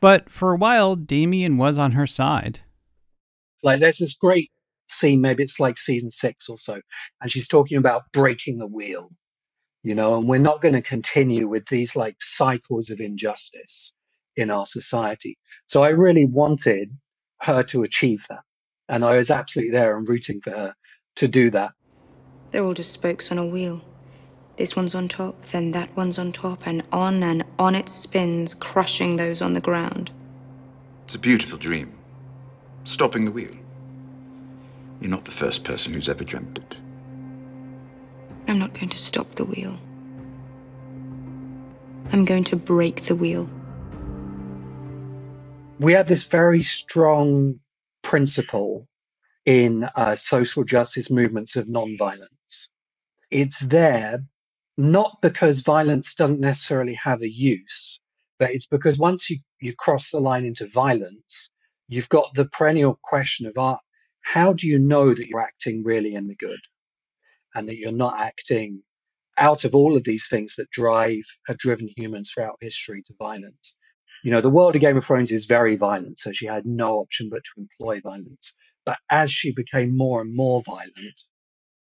But 0.00 0.30
for 0.30 0.52
a 0.52 0.56
while, 0.56 0.96
Damien 0.96 1.58
was 1.58 1.78
on 1.78 1.92
her 1.92 2.06
side. 2.06 2.60
Like 3.62 3.80
there's 3.80 3.98
this 3.98 4.14
great 4.14 4.50
scene, 4.88 5.20
maybe 5.20 5.42
it's 5.42 5.60
like 5.60 5.76
season 5.76 6.10
six 6.10 6.48
or 6.48 6.56
so, 6.56 6.80
and 7.20 7.30
she's 7.30 7.48
talking 7.48 7.76
about 7.76 8.04
breaking 8.12 8.58
the 8.58 8.66
wheel, 8.66 9.10
you 9.82 9.94
know, 9.94 10.18
and 10.18 10.28
we're 10.28 10.38
not 10.38 10.62
going 10.62 10.74
to 10.74 10.82
continue 10.82 11.46
with 11.46 11.66
these 11.66 11.94
like 11.94 12.16
cycles 12.20 12.90
of 12.90 13.00
injustice 13.00 13.92
in 14.36 14.50
our 14.50 14.66
society. 14.66 15.36
So 15.66 15.82
I 15.82 15.88
really 15.88 16.24
wanted 16.24 16.90
her 17.42 17.62
to 17.64 17.82
achieve 17.82 18.24
that. 18.28 18.40
And 18.88 19.04
I 19.04 19.16
was 19.16 19.30
absolutely 19.30 19.72
there 19.72 19.96
and 19.96 20.08
rooting 20.08 20.40
for 20.40 20.50
her 20.50 20.74
to 21.16 21.28
do 21.28 21.50
that. 21.50 21.72
They're 22.50 22.64
all 22.64 22.74
just 22.74 22.92
spokes 22.92 23.30
on 23.30 23.38
a 23.38 23.46
wheel. 23.46 23.82
This 24.60 24.76
one's 24.76 24.94
on 24.94 25.08
top, 25.08 25.42
then 25.46 25.70
that 25.70 25.96
one's 25.96 26.18
on 26.18 26.32
top, 26.32 26.66
and 26.66 26.82
on 26.92 27.22
and 27.22 27.44
on 27.58 27.74
it 27.74 27.88
spins, 27.88 28.52
crushing 28.52 29.16
those 29.16 29.40
on 29.40 29.54
the 29.54 29.60
ground. 29.60 30.10
It's 31.06 31.14
a 31.14 31.18
beautiful 31.18 31.56
dream. 31.56 31.96
Stopping 32.84 33.24
the 33.24 33.30
wheel. 33.30 33.54
You're 35.00 35.10
not 35.10 35.24
the 35.24 35.30
first 35.30 35.64
person 35.64 35.94
who's 35.94 36.10
ever 36.10 36.24
dreamt 36.24 36.58
it. 36.58 36.76
I'm 38.48 38.58
not 38.58 38.74
going 38.74 38.90
to 38.90 38.98
stop 38.98 39.34
the 39.36 39.46
wheel. 39.46 39.78
I'm 42.12 42.26
going 42.26 42.44
to 42.44 42.56
break 42.56 43.04
the 43.04 43.14
wheel. 43.14 43.48
We 45.78 45.94
have 45.94 46.06
this 46.06 46.28
very 46.28 46.60
strong 46.60 47.58
principle 48.02 48.86
in 49.46 49.84
uh, 49.96 50.16
social 50.16 50.64
justice 50.64 51.10
movements 51.10 51.56
of 51.56 51.66
nonviolence. 51.66 52.68
It's 53.30 53.60
there 53.60 54.22
not 54.80 55.18
because 55.22 55.60
violence 55.60 56.14
doesn't 56.14 56.40
necessarily 56.40 56.94
have 56.94 57.22
a 57.22 57.30
use, 57.30 58.00
but 58.38 58.50
it's 58.50 58.66
because 58.66 58.98
once 58.98 59.30
you, 59.30 59.38
you 59.60 59.74
cross 59.74 60.10
the 60.10 60.20
line 60.20 60.44
into 60.44 60.66
violence, 60.66 61.50
you've 61.88 62.08
got 62.08 62.32
the 62.34 62.46
perennial 62.46 62.98
question 63.02 63.46
of 63.46 63.58
art 63.58 63.80
how 64.22 64.52
do 64.52 64.66
you 64.66 64.78
know 64.78 65.14
that 65.14 65.26
you're 65.28 65.40
acting 65.40 65.82
really 65.82 66.14
in 66.14 66.26
the 66.26 66.36
good 66.36 66.60
and 67.54 67.68
that 67.68 67.78
you're 67.78 67.92
not 67.92 68.20
acting 68.20 68.82
out 69.38 69.64
of 69.64 69.74
all 69.74 69.96
of 69.96 70.04
these 70.04 70.28
things 70.28 70.54
that 70.56 70.70
drive 70.70 71.24
have 71.46 71.58
driven 71.58 71.88
humans 71.96 72.30
throughout 72.30 72.56
history 72.60 73.02
to 73.02 73.14
violence? 73.18 73.74
You 74.22 74.30
know 74.30 74.40
the 74.40 74.50
world 74.50 74.74
of 74.74 74.82
game 74.82 74.96
of 74.96 75.04
thrones 75.04 75.32
is 75.32 75.46
very 75.46 75.76
violent 75.76 76.18
so 76.18 76.32
she 76.32 76.46
had 76.46 76.66
no 76.66 76.98
option 76.98 77.28
but 77.30 77.42
to 77.44 77.60
employ 77.60 78.00
violence. 78.00 78.54
But 78.84 78.98
as 79.10 79.30
she 79.32 79.52
became 79.52 79.96
more 79.96 80.20
and 80.20 80.34
more 80.34 80.62
violent 80.62 81.20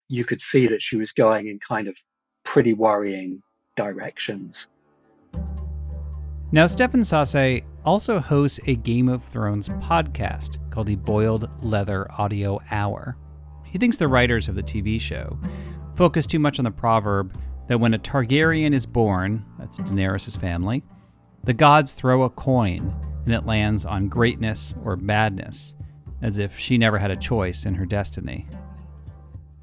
you 0.08 0.25
could 0.25 0.41
see 0.41 0.67
that 0.67 0.81
she 0.81 0.96
was 0.96 1.12
going 1.12 1.48
in 1.48 1.60
kind 1.60 1.88
of 1.88 1.96
pretty 2.49 2.73
worrying 2.73 3.41
directions 3.75 4.67
now, 6.51 6.65
Stefan 6.65 7.01
Sasse 7.01 7.63
also 7.85 8.19
hosts 8.19 8.59
a 8.65 8.75
Game 8.75 9.07
of 9.07 9.23
Thrones 9.23 9.69
podcast 9.69 10.57
called 10.71 10.87
the 10.87 10.95
Boiled 10.95 11.47
Leather 11.63 12.11
Audio 12.13 12.59
Hour. 12.71 13.15
He 13.65 13.77
thinks 13.77 13.97
the 13.97 14.07
writers 14.07 14.47
of 14.47 14.55
the 14.55 14.63
TV 14.63 14.99
show 14.99 15.37
focus 15.95 16.25
too 16.25 16.39
much 16.39 16.57
on 16.57 16.65
the 16.65 16.71
proverb 16.71 17.39
that 17.67 17.79
when 17.79 17.93
a 17.93 17.99
Targaryen 17.99 18.73
is 18.73 18.87
born, 18.87 19.45
that's 19.59 19.79
Daenerys' 19.79 20.39
family, 20.39 20.83
the 21.43 21.53
gods 21.53 21.93
throw 21.93 22.23
a 22.23 22.31
coin 22.31 22.95
and 23.25 23.35
it 23.35 23.45
lands 23.45 23.85
on 23.85 24.09
greatness 24.09 24.73
or 24.83 24.95
badness, 24.95 25.75
as 26.23 26.39
if 26.39 26.57
she 26.57 26.79
never 26.79 26.97
had 26.97 27.11
a 27.11 27.15
choice 27.15 27.63
in 27.63 27.75
her 27.75 27.85
destiny 27.85 28.47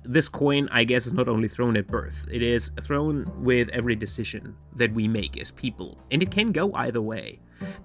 this 0.09 0.29
coin, 0.29 0.69
I 0.71 0.85
guess, 0.85 1.07
is 1.07 1.13
not 1.13 1.29
only 1.29 1.49
thrown 1.49 1.77
at 1.77 1.87
birth, 1.87 2.27
it 2.31 2.43
is 2.43 2.71
thrown 2.81 3.31
with 3.43 3.69
every 3.71 3.97
decision 3.97 4.57
that 4.75 4.93
we 4.93 5.09
make 5.09 5.41
as 5.41 5.51
people. 5.51 5.99
And 6.11 6.23
it 6.23 6.31
can 6.31 6.53
go 6.53 6.73
either 6.75 7.01
way. 7.03 7.41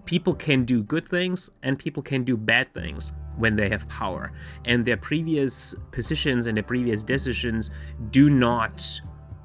People 0.05 0.33
can 0.33 0.65
do 0.65 0.83
good 0.83 1.05
things 1.05 1.49
and 1.63 1.79
people 1.79 2.03
can 2.03 2.23
do 2.23 2.35
bad 2.35 2.67
things 2.67 3.13
when 3.37 3.55
they 3.55 3.69
have 3.69 3.87
power. 3.87 4.33
And 4.65 4.85
their 4.85 4.97
previous 4.97 5.75
positions 5.91 6.47
and 6.47 6.57
their 6.57 6.63
previous 6.63 7.03
decisions 7.03 7.71
do 8.09 8.29
not 8.29 9.01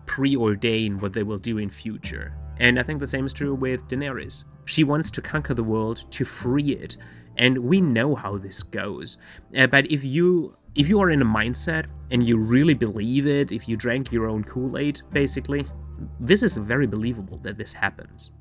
preordain 0.06 1.00
what 1.00 1.12
they 1.12 1.23
will 1.23 1.38
do 1.38 1.59
in 1.59 1.71
future. 1.71 2.37
And 2.59 2.78
I 2.78 2.83
think 2.83 3.00
the 3.00 3.06
same 3.06 3.26
is 3.26 3.33
true 3.33 3.54
with 3.54 3.87
Daenerys. 3.88 4.45
She 4.64 4.83
wants 4.83 5.11
to 5.12 5.23
conquer 5.23 5.54
the 5.54 5.64
world, 5.64 6.11
to 6.11 6.25
free 6.25 6.71
it, 6.71 6.97
and 7.37 7.59
we 7.59 7.80
know 7.80 8.14
how 8.14 8.38
this 8.38 8.62
goes. 8.62 9.18
Uh, 9.56 9.66
but 9.66 9.90
if 9.90 10.04
you 10.04 10.56
if 10.76 10.88
you 10.88 11.00
are 11.00 11.11
in 11.11 11.23
a 11.23 11.26
mindset 11.26 11.87
and 12.11 12.23
you 12.23 12.37
really 12.37 12.75
believe 12.75 13.26
it, 13.26 13.50
if 13.50 13.66
you 13.66 13.76
drank 13.76 14.12
your 14.12 14.28
own 14.28 14.45
Kool 14.45 14.76
Aid, 14.76 15.00
basically, 15.11 15.64
this 16.21 16.42
is 16.42 16.56
very 16.59 16.87
believable 16.87 17.38
that 17.38 17.56
this 17.56 17.73
happens. 17.73 18.33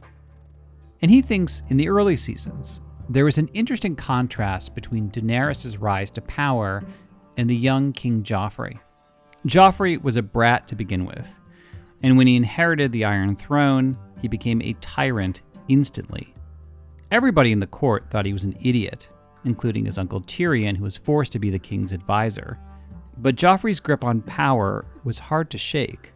And 1.02 1.10
he 1.10 1.22
thinks 1.22 1.64
in 1.70 1.78
the 1.78 1.88
early 1.88 2.18
seasons, 2.18 2.82
there 3.10 3.24
was 3.24 3.38
an 3.38 3.48
interesting 3.54 3.96
contrast 3.96 4.76
between 4.76 5.10
Daenerys' 5.10 5.80
rise 5.80 6.12
to 6.12 6.22
power 6.22 6.84
and 7.38 7.50
the 7.50 7.56
young 7.56 7.94
King 7.94 8.22
Joffrey. 8.22 8.80
Joffrey 9.48 10.02
was 10.02 10.18
a 10.18 10.24
brat 10.24 10.68
to 10.68 10.76
begin 10.76 11.06
with, 11.06 11.40
and 12.04 12.18
when 12.18 12.28
he 12.28 12.36
inherited 12.36 12.92
the 12.92 13.06
Iron 13.06 13.36
Throne, 13.36 13.98
he 14.22 14.28
became 14.28 14.62
a 14.62 14.74
tyrant 14.82 15.44
instantly. 15.68 16.34
Everybody 17.12 17.52
in 17.52 17.60
the 17.60 17.68
court 17.68 18.10
thought 18.10 18.26
he 18.26 18.34
was 18.34 18.44
an 18.44 18.58
idiot, 18.62 19.10
including 19.46 19.86
his 19.86 19.98
uncle 19.98 20.22
Tyrion, 20.22 20.78
who 20.78 20.84
was 20.84 20.98
forced 20.98 21.32
to 21.34 21.40
be 21.40 21.50
the 21.50 21.60
king's 21.60 21.94
advisor. 21.94 22.60
But 23.18 23.36
Joffrey's 23.36 23.80
grip 23.80 24.04
on 24.04 24.22
power 24.22 24.86
was 25.04 25.20
hard 25.20 25.50
to 25.52 25.58
shake. 25.58 26.14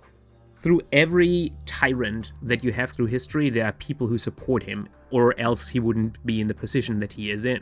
Through 0.56 0.82
every 0.92 1.54
tyrant 1.66 2.34
that 2.42 2.64
you 2.64 2.74
have 2.74 2.90
through 2.90 3.06
history, 3.06 3.50
there 3.50 3.66
are 3.66 3.74
people 3.74 4.08
who 4.08 4.18
support 4.18 4.64
him, 4.64 4.90
or 5.10 5.40
else 5.40 5.70
he 5.70 5.80
wouldn't 5.80 6.24
be 6.26 6.42
in 6.42 6.48
the 6.48 6.54
position 6.54 7.00
that 7.00 7.14
he 7.14 7.32
is 7.32 7.46
in. 7.46 7.62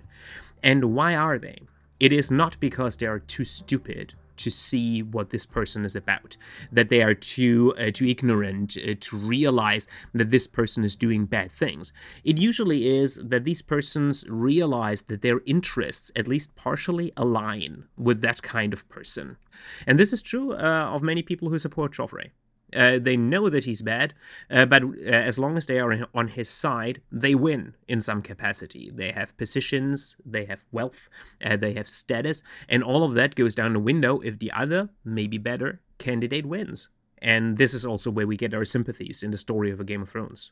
And 0.63 0.95
why 0.95 1.15
are 1.15 1.37
they? 1.37 1.59
It 1.99 2.11
is 2.11 2.31
not 2.31 2.59
because 2.59 2.97
they 2.97 3.05
are 3.05 3.19
too 3.19 3.45
stupid 3.45 4.15
to 4.37 4.49
see 4.49 5.01
what 5.01 5.29
this 5.29 5.45
person 5.45 5.85
is 5.85 5.95
about, 5.95 6.37
that 6.71 6.89
they 6.89 7.01
are 7.01 7.13
too 7.13 7.73
uh, 7.77 7.91
too 7.91 8.05
ignorant 8.05 8.77
uh, 8.77 8.95
to 8.99 9.17
realize 9.17 9.87
that 10.13 10.31
this 10.31 10.47
person 10.47 10.83
is 10.83 10.95
doing 10.95 11.25
bad 11.25 11.51
things. 11.51 11.91
It 12.23 12.37
usually 12.37 12.87
is 12.87 13.15
that 13.15 13.43
these 13.43 13.61
persons 13.61 14.25
realize 14.27 15.03
that 15.03 15.21
their 15.21 15.41
interests, 15.45 16.11
at 16.15 16.27
least 16.27 16.55
partially, 16.55 17.11
align 17.17 17.85
with 17.97 18.21
that 18.21 18.41
kind 18.41 18.73
of 18.73 18.87
person, 18.89 19.37
and 19.85 19.97
this 19.97 20.13
is 20.13 20.21
true 20.21 20.53
uh, 20.53 20.89
of 20.93 21.01
many 21.01 21.21
people 21.21 21.49
who 21.49 21.59
support 21.59 21.93
Joffrey. 21.93 22.31
Uh, 22.75 22.99
they 22.99 23.15
know 23.15 23.49
that 23.49 23.63
he's 23.63 23.81
bad, 23.81 24.13
uh, 24.51 24.65
but 24.65 24.83
uh, 24.83 24.87
as 25.05 25.39
long 25.39 25.57
as 25.57 25.67
they 25.67 25.79
are 25.79 26.07
on 26.13 26.27
his 26.27 26.49
side, 26.49 27.01
they 27.09 27.33
win 27.33 27.75
in 27.87 28.01
some 28.01 28.21
capacity. 28.21 28.91
They 28.93 29.11
have 29.13 29.37
positions, 29.37 30.17
they 30.25 30.45
have 30.45 30.65
wealth, 30.71 31.09
uh, 31.43 31.55
they 31.55 31.73
have 31.73 31.87
status, 31.87 32.43
and 32.67 32.83
all 32.83 33.03
of 33.03 33.13
that 33.13 33.35
goes 33.35 33.55
down 33.55 33.71
the 33.71 33.79
window 33.79 34.19
if 34.19 34.39
the 34.39 34.51
other, 34.51 34.89
maybe 35.05 35.37
better, 35.37 35.79
candidate 35.97 36.45
wins. 36.45 36.89
And 37.19 37.57
this 37.57 37.73
is 37.73 37.85
also 37.85 38.11
where 38.11 38.27
we 38.27 38.37
get 38.37 38.53
our 38.53 38.65
sympathies 38.65 39.23
in 39.23 39.31
the 39.31 39.37
story 39.37 39.71
of 39.71 39.79
a 39.79 39.83
Game 39.83 40.01
of 40.01 40.09
Thrones. 40.09 40.51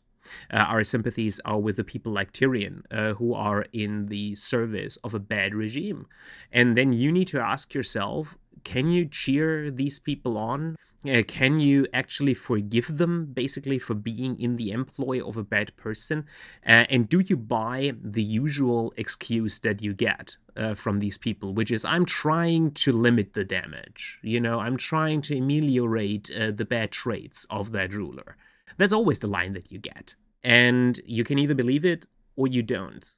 Uh, 0.51 0.57
our 0.57 0.83
sympathies 0.83 1.39
are 1.45 1.59
with 1.59 1.75
the 1.75 1.83
people 1.83 2.11
like 2.11 2.33
Tyrion, 2.33 2.81
uh, 2.89 3.13
who 3.13 3.33
are 3.33 3.65
in 3.71 4.07
the 4.07 4.33
service 4.35 4.97
of 5.03 5.13
a 5.13 5.19
bad 5.19 5.53
regime. 5.53 6.07
And 6.51 6.75
then 6.75 6.93
you 6.93 7.11
need 7.11 7.27
to 7.29 7.39
ask 7.39 7.73
yourself 7.75 8.35
can 8.63 8.89
you 8.89 9.05
cheer 9.05 9.69
these 9.69 9.99
people 9.99 10.37
on? 10.37 10.75
Uh, 11.07 11.21
can 11.27 11.59
you 11.59 11.85
actually 11.93 12.33
forgive 12.33 12.97
them 12.97 13.25
basically 13.25 13.77
for 13.77 13.93
being 13.93 14.39
in 14.39 14.55
the 14.55 14.71
employ 14.71 15.23
of 15.25 15.37
a 15.37 15.43
bad 15.43 15.75
person? 15.77 16.25
Uh, 16.65 16.85
and 16.89 17.07
do 17.07 17.19
you 17.19 17.37
buy 17.37 17.93
the 18.01 18.23
usual 18.23 18.93
excuse 18.97 19.59
that 19.59 19.83
you 19.83 19.93
get 19.93 20.37
uh, 20.55 20.73
from 20.73 20.97
these 20.99 21.17
people, 21.17 21.53
which 21.53 21.69
is, 21.69 21.85
I'm 21.85 22.05
trying 22.05 22.71
to 22.71 22.91
limit 22.91 23.33
the 23.33 23.43
damage? 23.43 24.19
You 24.23 24.39
know, 24.39 24.59
I'm 24.59 24.77
trying 24.77 25.21
to 25.23 25.37
ameliorate 25.37 26.31
uh, 26.35 26.51
the 26.51 26.65
bad 26.65 26.91
traits 26.91 27.45
of 27.49 27.71
that 27.73 27.93
ruler. 27.93 28.35
That's 28.77 28.93
always 28.93 29.19
the 29.19 29.27
line 29.27 29.53
that 29.53 29.71
you 29.71 29.77
get. 29.77 30.15
And 30.43 30.99
you 31.05 31.23
can 31.23 31.37
either 31.37 31.55
believe 31.55 31.85
it 31.85 32.07
or 32.35 32.47
you 32.47 32.63
don't. 32.63 33.13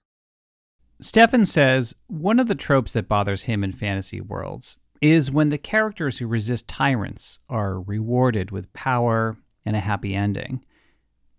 Stefan 0.99 1.45
says 1.45 1.95
one 2.07 2.39
of 2.39 2.47
the 2.47 2.55
tropes 2.55 2.93
that 2.93 3.07
bothers 3.07 3.43
him 3.43 3.63
in 3.63 3.71
fantasy 3.71 4.19
worlds 4.19 4.77
is 5.01 5.31
when 5.31 5.49
the 5.49 5.57
characters 5.57 6.17
who 6.17 6.27
resist 6.27 6.67
tyrants 6.67 7.39
are 7.49 7.81
rewarded 7.81 8.51
with 8.51 8.71
power 8.73 9.37
and 9.65 9.75
a 9.75 9.81
happy 9.81 10.15
ending. 10.15 10.63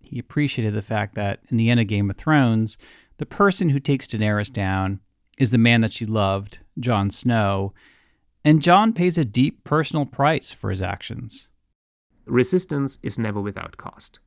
He 0.00 0.18
appreciated 0.18 0.74
the 0.74 0.82
fact 0.82 1.14
that 1.14 1.40
in 1.48 1.56
the 1.56 1.70
end 1.70 1.80
of 1.80 1.86
Game 1.86 2.10
of 2.10 2.16
Thrones, 2.16 2.78
the 3.18 3.26
person 3.26 3.70
who 3.70 3.80
takes 3.80 4.06
Daenerys 4.06 4.52
down 4.52 5.00
is 5.38 5.50
the 5.50 5.58
man 5.58 5.80
that 5.82 5.92
she 5.92 6.06
loved, 6.06 6.60
Jon 6.78 7.10
Snow, 7.10 7.72
and 8.44 8.62
Jon 8.62 8.92
pays 8.92 9.18
a 9.18 9.24
deep 9.24 9.64
personal 9.64 10.06
price 10.06 10.52
for 10.52 10.70
his 10.70 10.80
actions. 10.80 11.48
Resistance 12.26 12.98
is 13.02 13.18
never 13.18 13.40
without 13.40 13.76
cost. 13.76 14.20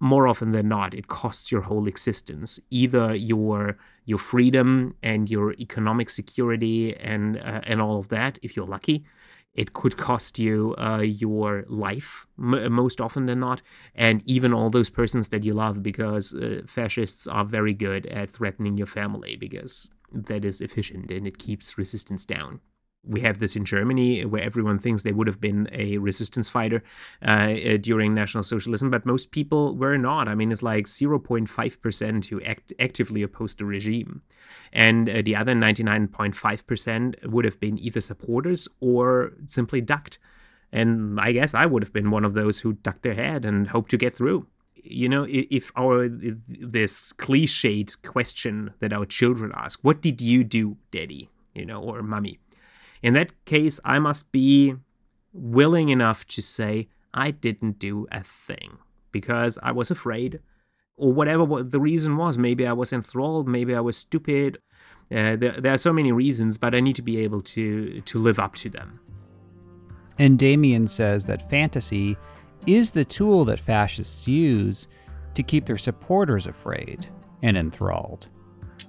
More 0.00 0.26
often 0.26 0.52
than 0.52 0.68
not, 0.68 0.94
it 0.94 1.06
costs 1.06 1.52
your 1.52 1.62
whole 1.62 1.86
existence, 1.86 2.58
either 2.70 3.14
your 3.14 3.78
your 4.04 4.18
freedom 4.18 4.96
and 5.02 5.30
your 5.30 5.52
economic 5.54 6.10
security 6.10 6.96
and 6.96 7.38
uh, 7.38 7.60
and 7.64 7.80
all 7.80 7.98
of 7.98 8.08
that 8.08 8.38
if 8.42 8.56
you're 8.56 8.66
lucky. 8.66 9.04
It 9.54 9.74
could 9.74 9.98
cost 9.98 10.38
you 10.38 10.74
uh, 10.78 11.00
your 11.00 11.64
life 11.68 12.26
m- 12.38 12.72
most 12.72 13.02
often 13.02 13.26
than 13.26 13.40
not 13.40 13.60
and 13.94 14.22
even 14.24 14.54
all 14.54 14.70
those 14.70 14.88
persons 14.88 15.28
that 15.28 15.44
you 15.44 15.52
love 15.52 15.82
because 15.82 16.34
uh, 16.34 16.62
fascists 16.66 17.26
are 17.26 17.44
very 17.44 17.74
good 17.74 18.06
at 18.06 18.30
threatening 18.30 18.78
your 18.78 18.86
family 18.86 19.36
because 19.36 19.90
that 20.10 20.44
is 20.44 20.62
efficient 20.62 21.10
and 21.10 21.26
it 21.26 21.36
keeps 21.36 21.76
resistance 21.76 22.24
down 22.24 22.60
we 23.04 23.20
have 23.20 23.38
this 23.38 23.56
in 23.56 23.64
Germany 23.64 24.24
where 24.24 24.42
everyone 24.42 24.78
thinks 24.78 25.02
they 25.02 25.12
would 25.12 25.26
have 25.26 25.40
been 25.40 25.68
a 25.72 25.98
resistance 25.98 26.48
fighter 26.48 26.82
uh, 27.26 27.30
uh 27.30 27.76
during 27.76 28.14
National 28.14 28.44
Socialism, 28.44 28.90
but 28.90 29.04
most 29.04 29.30
people 29.32 29.76
were 29.76 29.98
not. 29.98 30.28
I 30.28 30.34
mean, 30.34 30.52
it's 30.52 30.62
like 30.62 30.86
0.5% 30.86 32.26
who 32.26 32.40
act- 32.42 32.72
actively 32.78 33.22
opposed 33.22 33.58
the 33.58 33.64
regime. 33.64 34.22
And 34.72 35.08
uh, 35.08 35.22
the 35.24 35.36
other 35.36 35.54
99.5% 35.54 37.26
would 37.26 37.44
have 37.44 37.58
been 37.58 37.78
either 37.78 38.00
supporters 38.00 38.68
or 38.80 39.32
simply 39.46 39.80
ducked. 39.80 40.18
And 40.72 41.20
I 41.20 41.32
guess 41.32 41.54
I 41.54 41.66
would 41.66 41.82
have 41.82 41.92
been 41.92 42.10
one 42.10 42.24
of 42.24 42.34
those 42.34 42.60
who 42.60 42.74
ducked 42.74 43.02
their 43.02 43.14
head 43.14 43.44
and 43.44 43.68
hoped 43.68 43.90
to 43.90 43.96
get 43.96 44.14
through. 44.14 44.46
You 44.84 45.08
know, 45.08 45.26
if 45.28 45.70
our 45.76 46.08
this 46.08 47.12
cliched 47.12 48.02
question 48.02 48.74
that 48.80 48.92
our 48.92 49.04
children 49.04 49.52
ask, 49.54 49.78
"What 49.82 50.00
did 50.02 50.20
you 50.20 50.42
do, 50.42 50.76
Daddy?" 50.90 51.28
You 51.54 51.66
know, 51.66 51.80
or 51.80 52.02
"Mummy," 52.02 52.40
In 53.02 53.14
that 53.14 53.44
case, 53.44 53.80
I 53.84 53.98
must 53.98 54.30
be 54.32 54.76
willing 55.32 55.88
enough 55.88 56.26
to 56.28 56.42
say, 56.42 56.88
I 57.12 57.30
didn't 57.30 57.78
do 57.78 58.06
a 58.12 58.22
thing 58.22 58.78
because 59.10 59.58
I 59.62 59.72
was 59.72 59.90
afraid 59.90 60.40
or 60.96 61.12
whatever 61.12 61.62
the 61.62 61.80
reason 61.80 62.16
was. 62.16 62.38
Maybe 62.38 62.66
I 62.66 62.72
was 62.72 62.92
enthralled, 62.92 63.48
maybe 63.48 63.74
I 63.74 63.80
was 63.80 63.96
stupid. 63.96 64.58
Uh, 65.10 65.36
there, 65.36 65.60
there, 65.60 65.74
are 65.74 65.78
so 65.78 65.92
many 65.92 66.12
reasons, 66.12 66.56
but 66.56 66.74
I 66.74 66.80
need 66.80 66.96
to 66.96 67.02
be 67.02 67.18
able 67.18 67.42
to, 67.42 68.00
to 68.00 68.18
live 68.18 68.38
up 68.38 68.54
to 68.56 68.70
them. 68.70 69.00
And 70.18 70.38
Damien 70.38 70.86
says 70.86 71.26
that 71.26 71.50
fantasy 71.50 72.16
is 72.66 72.92
the 72.92 73.04
tool 73.04 73.44
that 73.46 73.58
fascists 73.58 74.28
use 74.28 74.88
to 75.34 75.42
keep 75.42 75.66
their 75.66 75.78
supporters 75.78 76.46
afraid 76.46 77.06
and 77.42 77.56
enthralled. 77.56 78.28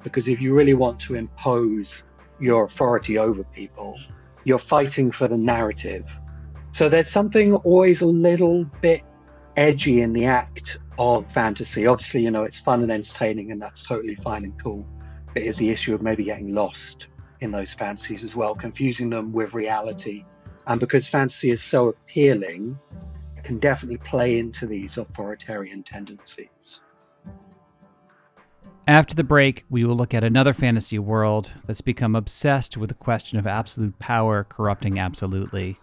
Because 0.03 0.27
if 0.27 0.41
you 0.41 0.53
really 0.53 0.73
want 0.73 0.99
to 0.99 1.15
impose 1.15 2.03
your 2.43 2.65
authority 2.65 3.17
over 3.17 3.43
people. 3.43 3.97
You're 4.43 4.59
fighting 4.59 5.11
for 5.11 5.27
the 5.27 5.37
narrative. 5.37 6.11
So 6.71 6.89
there's 6.89 7.07
something 7.07 7.55
always 7.55 8.01
a 8.01 8.05
little 8.05 8.65
bit 8.81 9.01
edgy 9.55 10.01
in 10.01 10.11
the 10.11 10.25
act 10.25 10.79
of 10.97 11.31
fantasy. 11.31 11.87
Obviously, 11.87 12.23
you 12.23 12.31
know, 12.31 12.43
it's 12.43 12.59
fun 12.59 12.81
and 12.81 12.91
entertaining, 12.91 13.51
and 13.51 13.61
that's 13.61 13.83
totally 13.83 14.15
fine 14.15 14.43
and 14.43 14.61
cool. 14.61 14.85
But 15.27 15.43
it 15.43 15.45
is 15.45 15.55
the 15.55 15.69
issue 15.69 15.95
of 15.95 16.01
maybe 16.01 16.23
getting 16.25 16.53
lost 16.53 17.07
in 17.39 17.51
those 17.51 17.73
fantasies 17.73 18.23
as 18.23 18.35
well, 18.35 18.55
confusing 18.55 19.09
them 19.09 19.31
with 19.31 19.53
reality. 19.53 20.25
And 20.67 20.79
because 20.79 21.07
fantasy 21.07 21.51
is 21.51 21.63
so 21.63 21.89
appealing, 21.89 22.77
it 23.37 23.43
can 23.43 23.59
definitely 23.59 23.97
play 23.97 24.37
into 24.37 24.65
these 24.65 24.97
authoritarian 24.97 25.83
tendencies. 25.83 26.81
After 28.87 29.15
the 29.15 29.23
break, 29.23 29.63
we 29.69 29.85
will 29.85 29.95
look 29.95 30.13
at 30.13 30.25
another 30.25 30.53
fantasy 30.53 30.99
world 30.99 31.53
that's 31.65 31.79
become 31.79 32.17
obsessed 32.17 32.75
with 32.75 32.89
the 32.89 32.95
question 32.95 33.39
of 33.39 33.47
absolute 33.47 33.97
power 33.97 34.43
corrupting 34.43 34.99
absolutely, 34.99 35.79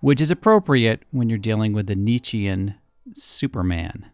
which 0.00 0.20
is 0.20 0.30
appropriate 0.30 1.04
when 1.10 1.30
you're 1.30 1.38
dealing 1.38 1.72
with 1.72 1.86
the 1.86 1.96
Nietzschean 1.96 2.74
Superman. 3.14 4.10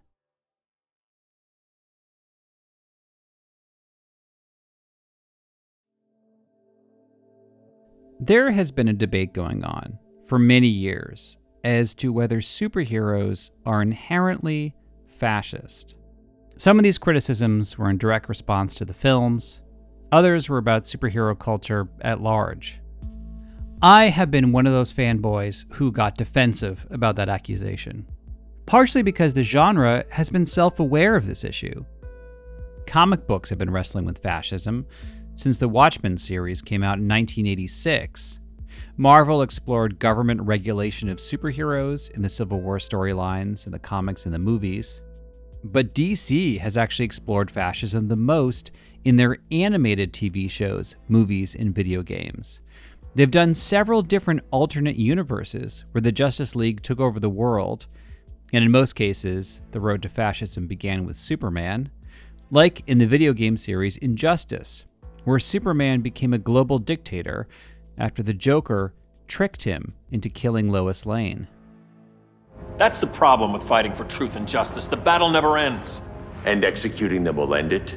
There 8.20 8.53
has 8.53 8.70
been 8.70 8.88
a 8.88 8.92
debate 8.92 9.35
going 9.35 9.64
on 9.64 9.98
for 10.29 10.38
many 10.38 10.68
years 10.68 11.37
as 11.64 11.96
to 11.96 12.12
whether 12.12 12.38
superheroes 12.38 13.50
are 13.66 13.83
inherently 13.83 14.77
fascist. 15.05 15.96
Some 16.57 16.79
of 16.79 16.85
these 16.85 16.99
criticisms 16.99 17.77
were 17.77 17.90
in 17.90 17.99
direct 17.99 18.29
response 18.29 18.75
to 18.77 18.85
the 18.85 18.95
films, 18.95 19.62
others 20.12 20.49
were 20.49 20.59
about 20.59 20.85
superhero 20.85 21.37
culture 21.37 21.88
at 22.01 22.21
large. 22.21 22.81
I 23.83 24.05
have 24.05 24.31
been 24.31 24.53
one 24.53 24.67
of 24.67 24.73
those 24.73 24.95
fanboys 24.95 25.71
who 25.75 25.90
got 25.90 26.17
defensive 26.17 26.87
about 26.90 27.17
that 27.17 27.29
accusation, 27.29 28.07
partially 28.67 29.03
because 29.03 29.35
the 29.35 29.43
genre 29.43 30.05
has 30.11 30.31
been 30.31 30.47
self 30.47 30.79
aware 30.79 31.17
of 31.17 31.27
this 31.27 31.45
issue. 31.45 31.85
Comic 32.87 33.27
books 33.27 33.51
have 33.51 33.59
been 33.59 33.71
wrestling 33.71 34.05
with 34.05 34.23
fascism 34.23 34.87
since 35.35 35.59
the 35.59 35.69
Watchmen 35.69 36.17
series 36.17 36.62
came 36.62 36.83
out 36.83 36.99
in 36.99 37.09
1986. 37.09 38.38
Marvel 38.97 39.43
explored 39.43 39.99
government 39.99 40.40
regulation 40.43 41.09
of 41.09 41.19
superheroes 41.19 42.11
in 42.12 42.23
the 42.23 42.29
Civil 42.29 42.61
War 42.61 42.79
storylines, 42.79 43.67
in 43.67 43.73
the 43.73 43.79
comics, 43.79 44.25
and 44.25 44.35
the 44.35 44.38
movies. 44.38 45.03
But 45.64 45.94
DC 45.94 46.59
has 46.59 46.77
actually 46.77 47.07
explored 47.07 47.50
fascism 47.50 48.09
the 48.09 48.16
most 48.16 48.70
in 49.03 49.16
their 49.16 49.38
animated 49.50 50.12
TV 50.12 50.50
shows, 50.50 50.96
movies, 51.09 51.55
and 51.55 51.74
video 51.74 52.03
games. 52.03 52.61
They've 53.14 53.31
done 53.31 53.55
several 53.55 54.03
different 54.03 54.42
alternate 54.50 54.96
universes 54.96 55.87
where 55.92 56.03
the 56.03 56.12
Justice 56.12 56.55
League 56.55 56.83
took 56.83 57.00
over 57.00 57.18
the 57.18 57.31
world, 57.31 57.87
and 58.53 58.62
in 58.62 58.70
most 58.70 58.92
cases, 58.92 59.62
the 59.70 59.81
road 59.81 60.03
to 60.03 60.09
fascism 60.11 60.66
began 60.66 61.07
with 61.07 61.16
Superman, 61.16 61.90
like 62.50 62.83
in 62.87 62.98
the 62.98 63.07
video 63.07 63.33
game 63.33 63.57
series 63.57 63.96
Injustice, 63.96 64.85
where 65.24 65.38
Superman 65.38 66.03
became 66.03 66.35
a 66.35 66.38
global 66.38 66.79
dictator 66.79 67.48
after 67.96 68.22
the 68.22 68.35
Joker 68.35 68.92
tricked 69.29 69.62
him 69.62 69.94
into 70.11 70.29
killing 70.29 70.70
Lois 70.70 71.07
Lane. 71.07 71.48
That's 72.76 72.98
the 72.98 73.06
problem 73.06 73.52
with 73.52 73.62
fighting 73.62 73.94
for 73.94 74.04
truth 74.04 74.37
and 74.37 74.48
justice. 74.48 74.88
The 74.88 74.96
battle 74.96 75.30
never 75.30 75.56
ends. 75.56 76.02
And 76.44 76.64
executing 76.64 77.24
them 77.24 77.37
will 77.37 77.54
end 77.54 77.72
it? 77.72 77.94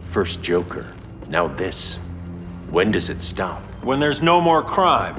First 0.00 0.42
Joker, 0.42 0.92
now 1.28 1.46
this. 1.46 1.96
When 2.70 2.90
does 2.90 3.08
it 3.08 3.22
stop? 3.22 3.62
When 3.82 4.00
there's 4.00 4.22
no 4.22 4.40
more 4.40 4.62
crime. 4.62 5.14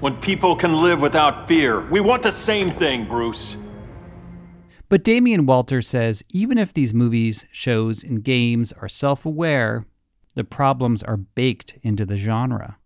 When 0.00 0.16
people 0.16 0.56
can 0.56 0.80
live 0.82 1.02
without 1.02 1.46
fear. 1.46 1.80
We 1.88 2.00
want 2.00 2.22
the 2.22 2.32
same 2.32 2.70
thing, 2.70 3.06
Bruce. 3.06 3.56
But 4.88 5.04
Damien 5.04 5.46
Walter 5.46 5.82
says 5.82 6.22
even 6.30 6.58
if 6.58 6.72
these 6.72 6.94
movies, 6.94 7.46
shows, 7.52 8.02
and 8.02 8.24
games 8.24 8.72
are 8.72 8.88
self 8.88 9.26
aware, 9.26 9.84
the 10.34 10.42
problems 10.42 11.02
are 11.02 11.18
baked 11.18 11.78
into 11.82 12.06
the 12.06 12.16
genre. 12.16 12.78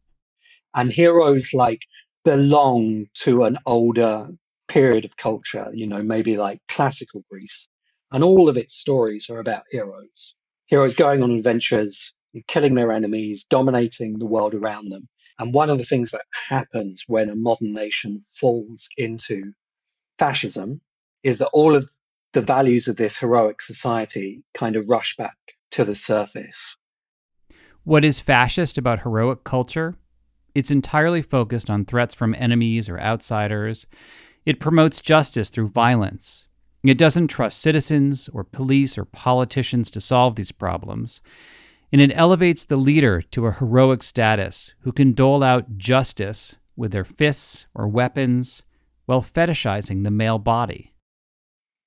And 0.74 0.90
heroes 0.90 1.54
like 1.54 1.80
belong 2.24 3.06
to 3.22 3.44
an 3.44 3.58
older 3.64 4.28
period 4.74 5.04
of 5.04 5.16
culture, 5.16 5.70
you 5.72 5.86
know, 5.86 6.02
maybe 6.02 6.36
like 6.36 6.60
classical 6.66 7.24
Greece. 7.30 7.68
And 8.10 8.24
all 8.24 8.48
of 8.48 8.56
its 8.56 8.74
stories 8.74 9.30
are 9.30 9.38
about 9.38 9.62
heroes. 9.70 10.34
Heroes 10.66 10.96
going 10.96 11.22
on 11.22 11.30
adventures, 11.30 12.12
killing 12.48 12.74
their 12.74 12.90
enemies, 12.90 13.44
dominating 13.44 14.18
the 14.18 14.26
world 14.26 14.52
around 14.52 14.90
them. 14.90 15.08
And 15.38 15.54
one 15.54 15.70
of 15.70 15.78
the 15.78 15.84
things 15.84 16.10
that 16.10 16.22
happens 16.48 17.04
when 17.06 17.30
a 17.30 17.36
modern 17.36 17.72
nation 17.72 18.20
falls 18.40 18.88
into 18.96 19.52
fascism 20.18 20.80
is 21.22 21.38
that 21.38 21.50
all 21.52 21.76
of 21.76 21.88
the 22.32 22.40
values 22.40 22.88
of 22.88 22.96
this 22.96 23.16
heroic 23.16 23.62
society 23.62 24.42
kind 24.54 24.74
of 24.74 24.88
rush 24.88 25.14
back 25.16 25.36
to 25.70 25.84
the 25.84 25.94
surface. 25.94 26.76
What 27.84 28.04
is 28.04 28.18
fascist 28.18 28.76
about 28.76 29.02
heroic 29.02 29.44
culture? 29.44 29.94
It's 30.52 30.72
entirely 30.72 31.22
focused 31.22 31.70
on 31.70 31.84
threats 31.84 32.14
from 32.14 32.34
enemies 32.36 32.88
or 32.88 32.98
outsiders. 32.98 33.86
It 34.46 34.60
promotes 34.60 35.00
justice 35.00 35.48
through 35.48 35.68
violence. 35.68 36.48
It 36.82 36.98
doesn't 36.98 37.28
trust 37.28 37.62
citizens 37.62 38.28
or 38.28 38.44
police 38.44 38.98
or 38.98 39.06
politicians 39.06 39.90
to 39.92 40.00
solve 40.00 40.36
these 40.36 40.52
problems. 40.52 41.22
And 41.90 42.00
it 42.00 42.12
elevates 42.14 42.64
the 42.64 42.76
leader 42.76 43.22
to 43.22 43.46
a 43.46 43.52
heroic 43.52 44.02
status 44.02 44.74
who 44.80 44.92
can 44.92 45.12
dole 45.12 45.42
out 45.42 45.78
justice 45.78 46.58
with 46.76 46.92
their 46.92 47.04
fists 47.04 47.66
or 47.74 47.88
weapons 47.88 48.64
while 49.06 49.22
fetishizing 49.22 50.04
the 50.04 50.10
male 50.10 50.38
body. 50.38 50.92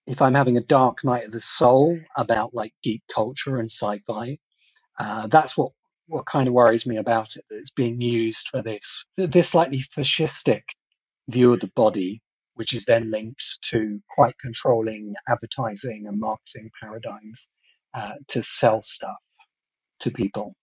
If 0.07 0.21
I'm 0.21 0.33
having 0.33 0.57
a 0.57 0.61
dark 0.61 1.03
night 1.03 1.25
of 1.25 1.31
the 1.31 1.41
soul 1.41 1.99
about 2.15 2.53
like 2.53 2.73
geek 2.81 3.03
culture 3.13 3.57
and 3.57 3.69
sci-fi, 3.69 4.39
uh, 4.97 5.27
that's 5.27 5.57
what 5.57 5.73
what 6.07 6.25
kind 6.25 6.47
of 6.47 6.53
worries 6.53 6.87
me 6.87 6.95
about 6.95 7.35
it. 7.35 7.43
That 7.49 7.57
it's 7.57 7.69
being 7.69 7.99
used 7.99 8.47
for 8.47 8.61
this 8.61 9.05
this 9.17 9.49
slightly 9.49 9.83
fascistic 9.95 10.61
view 11.29 11.53
of 11.53 11.59
the 11.59 11.67
body, 11.75 12.21
which 12.57 12.73
is 12.73 12.85
then 12.85 13.09
linked 13.09 13.59
to 13.61 14.01
quite 14.09 14.35
controlling 14.39 15.13
advertising 15.29 16.05
and 16.07 16.19
marketing 16.19 16.69
paradigms 16.81 17.47
uh, 17.93 18.13
to 18.27 18.41
sell 18.41 18.81
stuff 18.81 19.15
to 19.99 20.11
people. 20.11 20.53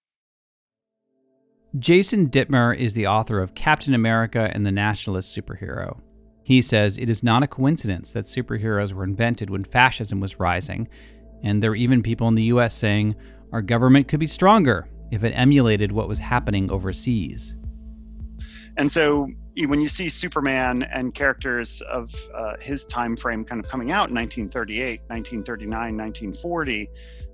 Jason 1.78 2.28
Dittmer 2.28 2.76
is 2.76 2.94
the 2.94 3.08
author 3.08 3.40
of 3.40 3.54
Captain 3.54 3.94
America 3.94 4.50
and 4.52 4.64
the 4.64 4.70
Nationalist 4.70 5.36
Superhero. 5.36 6.00
He 6.44 6.62
says 6.62 6.98
it 6.98 7.10
is 7.10 7.22
not 7.22 7.42
a 7.42 7.48
coincidence 7.48 8.12
that 8.12 8.26
superheroes 8.26 8.92
were 8.92 9.02
invented 9.02 9.50
when 9.50 9.64
fascism 9.64 10.20
was 10.20 10.38
rising, 10.38 10.88
and 11.42 11.62
there 11.62 11.72
are 11.72 11.76
even 11.76 12.02
people 12.02 12.28
in 12.28 12.36
the 12.36 12.44
US 12.44 12.74
saying 12.74 13.16
our 13.50 13.62
government 13.62 14.08
could 14.08 14.20
be 14.20 14.26
stronger 14.26 14.88
if 15.10 15.24
it 15.24 15.32
emulated 15.32 15.90
what 15.90 16.08
was 16.08 16.18
happening 16.18 16.70
overseas. 16.70 17.56
And 18.76 18.90
so 18.90 19.28
when 19.66 19.80
you 19.80 19.88
see 19.88 20.08
Superman 20.08 20.82
and 20.82 21.14
characters 21.14 21.80
of 21.82 22.12
uh, 22.34 22.54
his 22.60 22.84
time 22.86 23.16
frame 23.16 23.44
kind 23.44 23.62
of 23.62 23.70
coming 23.70 23.92
out 23.92 24.08
in 24.08 24.14
1938, 24.16 25.00
1939, 25.06 25.96
1940, 25.96 26.90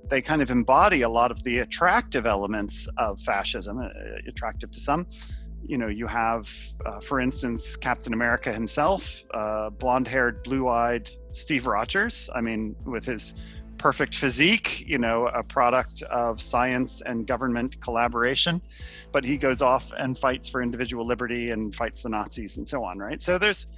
they 0.09 0.21
kind 0.21 0.43
of 0.43 0.51
embody 0.51 1.03
a 1.03 1.09
lot 1.09 1.31
of 1.31 1.43
the 1.45 1.61
attractive 1.61 2.27
elements 2.27 2.89
of 2.99 3.21
fascism, 3.21 3.79
uh, 3.79 3.89
attractive 4.29 4.71
to 4.73 4.81
some. 4.81 5.07
You 5.65 5.79
know, 5.79 5.89
you 5.89 6.07
have, 6.07 6.51
uh, 6.85 7.01
for 7.01 7.21
instance, 7.21 7.77
Captain 7.77 8.13
America 8.13 8.53
himself, 8.53 9.23
uh, 9.33 9.71
blonde 9.71 10.09
haired, 10.09 10.43
blue 10.43 10.69
eyed 10.69 11.11
Steve 11.33 11.67
Rogers. 11.67 12.29
I 12.35 12.41
mean, 12.41 12.75
with 12.85 13.05
his 13.05 13.35
perfect 13.81 14.15
physique, 14.15 14.87
you 14.87 14.99
know, 14.99 15.29
a 15.29 15.43
product 15.43 16.03
of 16.03 16.41
science 16.41 17.01
and 17.01 17.27
government 17.27 17.81
collaboration. 17.81 18.61
But 19.11 19.25
he 19.25 19.39
goes 19.39 19.63
off 19.63 19.91
and 19.97 20.17
fights 20.17 20.51
for 20.51 20.61
individual 20.63 21.07
liberty 21.07 21.51
and 21.51 21.75
fights 21.75 22.03
the 22.03 22.11
Nazis 22.11 22.59
and 22.59 22.69
so 22.69 22.85
on, 22.85 22.99
right? 22.99 23.23
So 23.23 23.39
there's, 23.39 23.69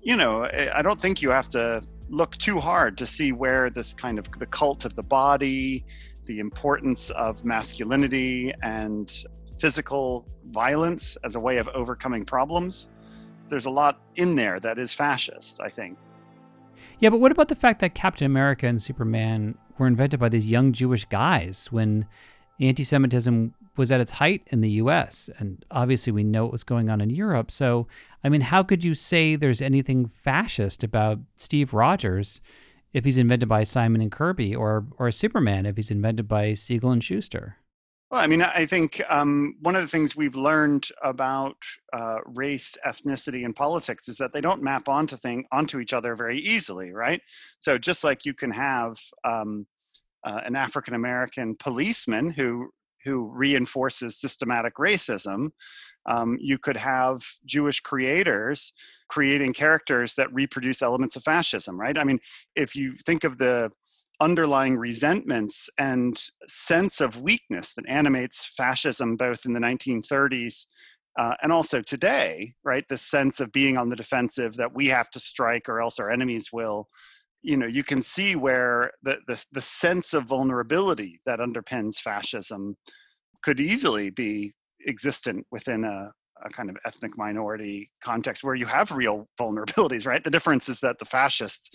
you 0.00 0.16
know, 0.16 0.48
I 0.74 0.80
don't 0.80 0.98
think 0.98 1.20
you 1.20 1.28
have 1.28 1.50
to 1.50 1.82
look 2.08 2.38
too 2.38 2.60
hard 2.60 2.96
to 2.96 3.06
see 3.06 3.32
where 3.32 3.68
this 3.68 3.92
kind 3.92 4.18
of 4.18 4.26
the 4.38 4.46
cult 4.46 4.86
of 4.86 4.96
the 4.96 5.02
body, 5.02 5.84
the 6.24 6.38
importance 6.38 7.10
of 7.10 7.44
masculinity 7.44 8.54
and 8.62 9.12
physical 9.58 10.26
violence 10.46 11.16
as 11.24 11.36
a 11.36 11.40
way 11.40 11.58
of 11.58 11.68
overcoming 11.68 12.24
problems. 12.24 12.88
There's 13.50 13.66
a 13.66 13.70
lot 13.70 14.00
in 14.16 14.34
there 14.34 14.58
that 14.60 14.78
is 14.78 14.94
fascist, 14.94 15.60
I 15.60 15.68
think. 15.68 15.98
Yeah, 16.98 17.10
but 17.10 17.20
what 17.20 17.32
about 17.32 17.48
the 17.48 17.54
fact 17.54 17.80
that 17.80 17.94
Captain 17.94 18.26
America 18.26 18.66
and 18.66 18.80
Superman 18.80 19.56
were 19.78 19.86
invented 19.86 20.20
by 20.20 20.28
these 20.28 20.46
young 20.46 20.72
Jewish 20.72 21.04
guys 21.06 21.70
when 21.70 22.06
anti 22.60 22.84
Semitism 22.84 23.54
was 23.76 23.90
at 23.90 24.00
its 24.00 24.12
height 24.12 24.42
in 24.48 24.60
the 24.60 24.70
US? 24.70 25.30
And 25.38 25.64
obviously, 25.70 26.12
we 26.12 26.22
know 26.22 26.44
what 26.44 26.52
was 26.52 26.64
going 26.64 26.90
on 26.90 27.00
in 27.00 27.10
Europe. 27.10 27.50
So, 27.50 27.86
I 28.22 28.28
mean, 28.28 28.42
how 28.42 28.62
could 28.62 28.84
you 28.84 28.94
say 28.94 29.36
there's 29.36 29.62
anything 29.62 30.06
fascist 30.06 30.84
about 30.84 31.18
Steve 31.36 31.74
Rogers 31.74 32.40
if 32.92 33.04
he's 33.04 33.18
invented 33.18 33.48
by 33.48 33.64
Simon 33.64 34.00
and 34.02 34.12
Kirby, 34.12 34.54
or, 34.54 34.86
or 34.98 35.10
Superman 35.10 35.66
if 35.66 35.76
he's 35.76 35.90
invented 35.90 36.28
by 36.28 36.54
Siegel 36.54 36.90
and 36.90 37.02
Shuster? 37.02 37.56
Well, 38.12 38.20
I 38.20 38.26
mean, 38.26 38.42
I 38.42 38.66
think 38.66 39.00
um, 39.08 39.54
one 39.62 39.74
of 39.74 39.80
the 39.80 39.88
things 39.88 40.14
we've 40.14 40.36
learned 40.36 40.86
about 41.02 41.56
uh, 41.94 42.18
race, 42.26 42.76
ethnicity, 42.86 43.46
and 43.46 43.56
politics 43.56 44.06
is 44.06 44.18
that 44.18 44.34
they 44.34 44.42
don't 44.42 44.62
map 44.62 44.86
onto 44.86 45.16
thing 45.16 45.46
onto 45.50 45.80
each 45.80 45.94
other 45.94 46.14
very 46.14 46.38
easily, 46.38 46.92
right? 46.92 47.22
So 47.58 47.78
just 47.78 48.04
like 48.04 48.26
you 48.26 48.34
can 48.34 48.50
have 48.50 48.98
um, 49.24 49.66
uh, 50.24 50.42
an 50.44 50.56
African 50.56 50.92
American 50.92 51.56
policeman 51.58 52.28
who 52.28 52.68
who 53.02 53.30
reinforces 53.34 54.20
systematic 54.20 54.74
racism, 54.76 55.48
um, 56.04 56.36
you 56.38 56.58
could 56.58 56.76
have 56.76 57.22
Jewish 57.46 57.80
creators 57.80 58.74
creating 59.08 59.54
characters 59.54 60.14
that 60.16 60.32
reproduce 60.34 60.82
elements 60.82 61.16
of 61.16 61.22
fascism, 61.24 61.80
right? 61.80 61.96
I 61.96 62.04
mean, 62.04 62.18
if 62.56 62.76
you 62.76 62.94
think 63.06 63.24
of 63.24 63.38
the 63.38 63.70
underlying 64.20 64.76
resentments 64.76 65.68
and 65.78 66.22
sense 66.48 67.00
of 67.00 67.20
weakness 67.20 67.74
that 67.74 67.88
animates 67.88 68.46
fascism 68.46 69.16
both 69.16 69.44
in 69.44 69.52
the 69.52 69.60
1930s 69.60 70.66
uh, 71.18 71.34
and 71.42 71.52
also 71.52 71.82
today, 71.82 72.54
right? 72.64 72.84
The 72.88 72.96
sense 72.96 73.40
of 73.40 73.52
being 73.52 73.76
on 73.76 73.90
the 73.90 73.96
defensive 73.96 74.54
that 74.54 74.74
we 74.74 74.88
have 74.88 75.10
to 75.10 75.20
strike 75.20 75.68
or 75.68 75.80
else 75.80 75.98
our 75.98 76.10
enemies 76.10 76.48
will. 76.52 76.88
You 77.42 77.56
know, 77.56 77.66
you 77.66 77.84
can 77.84 78.00
see 78.00 78.36
where 78.36 78.92
the, 79.02 79.18
the, 79.26 79.44
the 79.52 79.60
sense 79.60 80.14
of 80.14 80.24
vulnerability 80.24 81.20
that 81.26 81.40
underpins 81.40 81.96
fascism 81.96 82.76
could 83.42 83.60
easily 83.60 84.10
be 84.10 84.54
existent 84.86 85.46
within 85.50 85.84
a, 85.84 86.12
a 86.44 86.50
kind 86.50 86.70
of 86.70 86.76
ethnic 86.86 87.18
minority 87.18 87.90
context 88.02 88.44
where 88.44 88.54
you 88.54 88.66
have 88.66 88.92
real 88.92 89.28
vulnerabilities, 89.40 90.06
right? 90.06 90.24
The 90.24 90.30
difference 90.30 90.68
is 90.68 90.80
that 90.80 90.98
the 90.98 91.04
fascists 91.04 91.70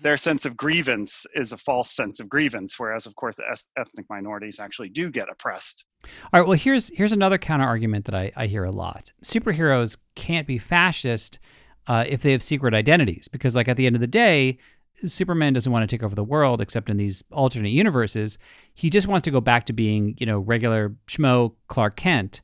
their 0.00 0.16
sense 0.16 0.44
of 0.44 0.56
grievance 0.56 1.26
is 1.34 1.52
a 1.52 1.56
false 1.56 1.90
sense 1.90 2.20
of 2.20 2.28
grievance 2.28 2.78
whereas 2.78 3.06
of 3.06 3.16
course 3.16 3.36
the 3.36 3.44
ethnic 3.76 4.06
minorities 4.08 4.60
actually 4.60 4.88
do 4.88 5.10
get 5.10 5.28
oppressed. 5.28 5.84
All 6.32 6.40
right 6.40 6.46
well 6.46 6.58
here's 6.58 6.94
here's 6.96 7.12
another 7.12 7.38
counter 7.38 7.66
argument 7.66 8.04
that 8.06 8.14
I, 8.14 8.32
I 8.36 8.46
hear 8.46 8.64
a 8.64 8.70
lot. 8.70 9.12
Superheroes 9.22 9.96
can't 10.14 10.46
be 10.46 10.58
fascist 10.58 11.38
uh, 11.86 12.04
if 12.06 12.22
they 12.22 12.32
have 12.32 12.42
secret 12.42 12.74
identities 12.74 13.28
because 13.28 13.56
like 13.56 13.68
at 13.68 13.76
the 13.76 13.86
end 13.86 13.96
of 13.96 14.00
the 14.00 14.06
day 14.06 14.58
superman 15.04 15.52
doesn't 15.52 15.72
want 15.72 15.88
to 15.88 15.94
take 15.94 16.02
over 16.02 16.14
the 16.14 16.24
world 16.24 16.60
except 16.60 16.88
in 16.88 16.96
these 16.96 17.22
alternate 17.30 17.70
universes. 17.70 18.38
He 18.74 18.90
just 18.90 19.06
wants 19.06 19.24
to 19.24 19.30
go 19.30 19.40
back 19.40 19.66
to 19.66 19.72
being 19.72 20.14
you 20.18 20.26
know 20.26 20.38
regular 20.38 20.94
schmo 21.06 21.54
clark 21.68 21.96
kent. 21.96 22.42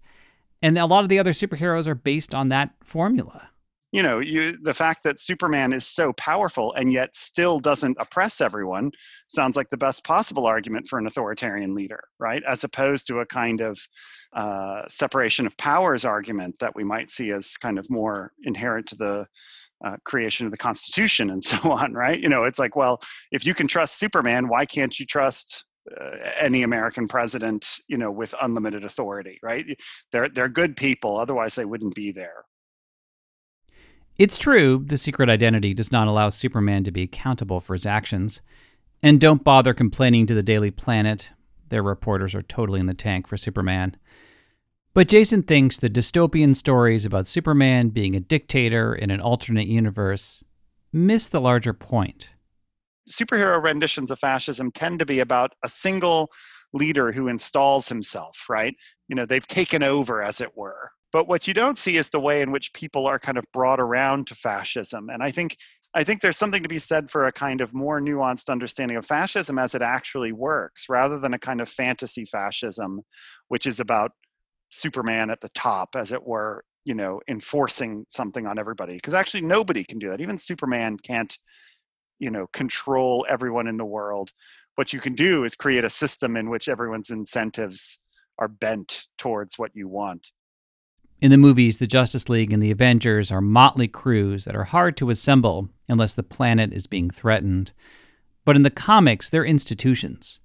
And 0.64 0.78
a 0.78 0.86
lot 0.86 1.02
of 1.02 1.08
the 1.08 1.18
other 1.18 1.32
superheroes 1.32 1.88
are 1.88 1.94
based 1.94 2.34
on 2.34 2.48
that 2.48 2.70
formula 2.84 3.48
you 3.92 4.02
know 4.02 4.18
you 4.18 4.56
the 4.62 4.74
fact 4.74 5.04
that 5.04 5.20
superman 5.20 5.72
is 5.72 5.86
so 5.86 6.12
powerful 6.14 6.72
and 6.72 6.92
yet 6.92 7.14
still 7.14 7.60
doesn't 7.60 7.96
oppress 8.00 8.40
everyone 8.40 8.90
sounds 9.28 9.56
like 9.56 9.70
the 9.70 9.76
best 9.76 10.02
possible 10.02 10.46
argument 10.46 10.86
for 10.88 10.98
an 10.98 11.06
authoritarian 11.06 11.74
leader 11.74 12.02
right 12.18 12.42
as 12.48 12.64
opposed 12.64 13.06
to 13.06 13.20
a 13.20 13.26
kind 13.26 13.60
of 13.60 13.78
uh, 14.32 14.82
separation 14.88 15.46
of 15.46 15.56
powers 15.58 16.04
argument 16.04 16.56
that 16.58 16.74
we 16.74 16.82
might 16.82 17.10
see 17.10 17.30
as 17.30 17.56
kind 17.58 17.78
of 17.78 17.88
more 17.90 18.32
inherent 18.44 18.86
to 18.86 18.96
the 18.96 19.26
uh, 19.84 19.96
creation 20.04 20.46
of 20.46 20.52
the 20.52 20.58
constitution 20.58 21.30
and 21.30 21.44
so 21.52 21.58
on 21.70 21.92
right 21.92 22.20
you 22.20 22.28
know 22.28 22.44
it's 22.44 22.58
like 22.58 22.74
well 22.74 23.00
if 23.30 23.46
you 23.46 23.54
can 23.54 23.68
trust 23.68 23.98
superman 23.98 24.48
why 24.48 24.64
can't 24.64 24.98
you 24.98 25.06
trust 25.06 25.64
uh, 26.00 26.16
any 26.38 26.62
American 26.62 27.08
president, 27.08 27.66
you 27.88 27.96
know, 27.96 28.08
with 28.08 28.36
unlimited 28.40 28.84
authority, 28.84 29.40
right? 29.42 29.66
They're 30.12 30.28
they're 30.28 30.48
good 30.48 30.76
people, 30.76 31.16
otherwise 31.16 31.56
they 31.56 31.64
wouldn't 31.64 31.96
be 31.96 32.12
there. 32.12 32.44
It's 34.22 34.38
true, 34.38 34.84
the 34.86 34.98
secret 34.98 35.28
identity 35.28 35.74
does 35.74 35.90
not 35.90 36.06
allow 36.06 36.28
Superman 36.28 36.84
to 36.84 36.92
be 36.92 37.02
accountable 37.02 37.58
for 37.58 37.72
his 37.72 37.84
actions. 37.84 38.40
And 39.02 39.20
don't 39.20 39.42
bother 39.42 39.74
complaining 39.74 40.26
to 40.26 40.34
the 40.36 40.44
Daily 40.44 40.70
Planet. 40.70 41.32
Their 41.70 41.82
reporters 41.82 42.32
are 42.32 42.42
totally 42.42 42.78
in 42.78 42.86
the 42.86 42.94
tank 42.94 43.26
for 43.26 43.36
Superman. 43.36 43.96
But 44.94 45.08
Jason 45.08 45.42
thinks 45.42 45.76
the 45.76 45.88
dystopian 45.88 46.54
stories 46.54 47.04
about 47.04 47.26
Superman 47.26 47.88
being 47.88 48.14
a 48.14 48.20
dictator 48.20 48.94
in 48.94 49.10
an 49.10 49.20
alternate 49.20 49.66
universe 49.66 50.44
miss 50.92 51.28
the 51.28 51.40
larger 51.40 51.72
point. 51.72 52.30
Superhero 53.10 53.60
renditions 53.60 54.12
of 54.12 54.20
fascism 54.20 54.70
tend 54.70 55.00
to 55.00 55.04
be 55.04 55.18
about 55.18 55.54
a 55.64 55.68
single 55.68 56.30
leader 56.72 57.10
who 57.10 57.26
installs 57.26 57.88
himself, 57.88 58.44
right? 58.48 58.76
You 59.08 59.16
know, 59.16 59.26
they've 59.26 59.44
taken 59.44 59.82
over, 59.82 60.22
as 60.22 60.40
it 60.40 60.56
were. 60.56 60.92
But 61.12 61.28
what 61.28 61.46
you 61.46 61.54
don't 61.54 61.78
see 61.78 61.96
is 61.96 62.08
the 62.08 62.20
way 62.20 62.40
in 62.40 62.50
which 62.52 62.72
people 62.72 63.06
are 63.06 63.18
kind 63.18 63.36
of 63.36 63.44
brought 63.52 63.80
around 63.80 64.26
to 64.28 64.34
fascism. 64.34 65.10
And 65.10 65.22
I 65.22 65.30
think 65.30 65.56
I 65.94 66.04
think 66.04 66.22
there's 66.22 66.38
something 66.38 66.62
to 66.62 66.68
be 66.70 66.78
said 66.78 67.10
for 67.10 67.26
a 67.26 67.32
kind 67.32 67.60
of 67.60 67.74
more 67.74 68.00
nuanced 68.00 68.48
understanding 68.48 68.96
of 68.96 69.04
fascism 69.04 69.58
as 69.58 69.74
it 69.74 69.82
actually 69.82 70.32
works, 70.32 70.86
rather 70.88 71.18
than 71.18 71.34
a 71.34 71.38
kind 71.38 71.60
of 71.60 71.68
fantasy 71.68 72.24
fascism, 72.24 73.02
which 73.48 73.66
is 73.66 73.78
about 73.78 74.12
Superman 74.70 75.28
at 75.28 75.42
the 75.42 75.50
top, 75.50 75.94
as 75.94 76.10
it 76.10 76.26
were, 76.26 76.64
you 76.84 76.94
know, 76.94 77.20
enforcing 77.28 78.06
something 78.08 78.46
on 78.46 78.58
everybody. 78.58 78.94
Because 78.94 79.12
actually, 79.12 79.42
nobody 79.42 79.84
can 79.84 79.98
do 79.98 80.08
that. 80.08 80.22
Even 80.22 80.38
Superman 80.38 80.96
can't, 80.96 81.36
you 82.18 82.30
know, 82.30 82.46
control 82.54 83.26
everyone 83.28 83.66
in 83.66 83.76
the 83.76 83.84
world. 83.84 84.32
What 84.76 84.94
you 84.94 85.00
can 85.00 85.14
do 85.14 85.44
is 85.44 85.54
create 85.54 85.84
a 85.84 85.90
system 85.90 86.38
in 86.38 86.48
which 86.48 86.68
everyone's 86.68 87.10
incentives 87.10 87.98
are 88.38 88.48
bent 88.48 89.08
towards 89.18 89.58
what 89.58 89.72
you 89.74 89.88
want. 89.88 90.30
In 91.22 91.30
the 91.30 91.38
movies, 91.38 91.78
the 91.78 91.86
Justice 91.86 92.28
League 92.28 92.52
and 92.52 92.60
the 92.60 92.72
Avengers 92.72 93.30
are 93.30 93.40
motley 93.40 93.86
crews 93.86 94.44
that 94.44 94.56
are 94.56 94.64
hard 94.64 94.96
to 94.96 95.08
assemble 95.08 95.68
unless 95.88 96.16
the 96.16 96.24
planet 96.24 96.72
is 96.72 96.88
being 96.88 97.10
threatened. 97.10 97.72
But 98.44 98.56
in 98.56 98.62
the 98.62 98.70
comics, 98.70 99.30
they're 99.30 99.44
institutions. 99.44 100.40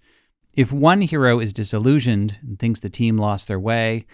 If 0.56 0.72
one 0.72 1.02
hero 1.02 1.40
is 1.40 1.52
disillusioned 1.52 2.38
and 2.44 2.60
thinks 2.60 2.80
the 2.80 2.92
team 2.92 3.18
lost 3.18 3.48
their 3.48 3.60
way, 3.60 4.06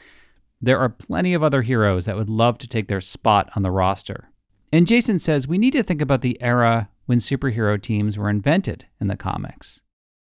there 0.62 0.80
are 0.80 0.88
plenty 0.88 1.34
of 1.34 1.44
other 1.44 1.64
heroes 1.64 2.06
that 2.06 2.16
would 2.16 2.30
love 2.30 2.58
to 2.60 2.70
take 2.70 2.88
their 2.88 3.02
spot 3.02 3.50
on 3.58 3.62
the 3.62 3.70
roster. 3.70 4.30
And 4.72 4.88
Jason 4.88 5.20
says 5.20 5.46
we 5.46 5.58
need 5.58 5.74
to 5.74 5.84
think 5.84 6.00
about 6.00 6.22
the 6.22 6.42
era 6.42 6.90
when 7.08 7.18
superhero 7.18 7.80
teams 7.80 8.18
were 8.18 8.30
invented 8.30 8.86
in 9.02 9.08
the 9.08 9.18
comics. 9.18 9.84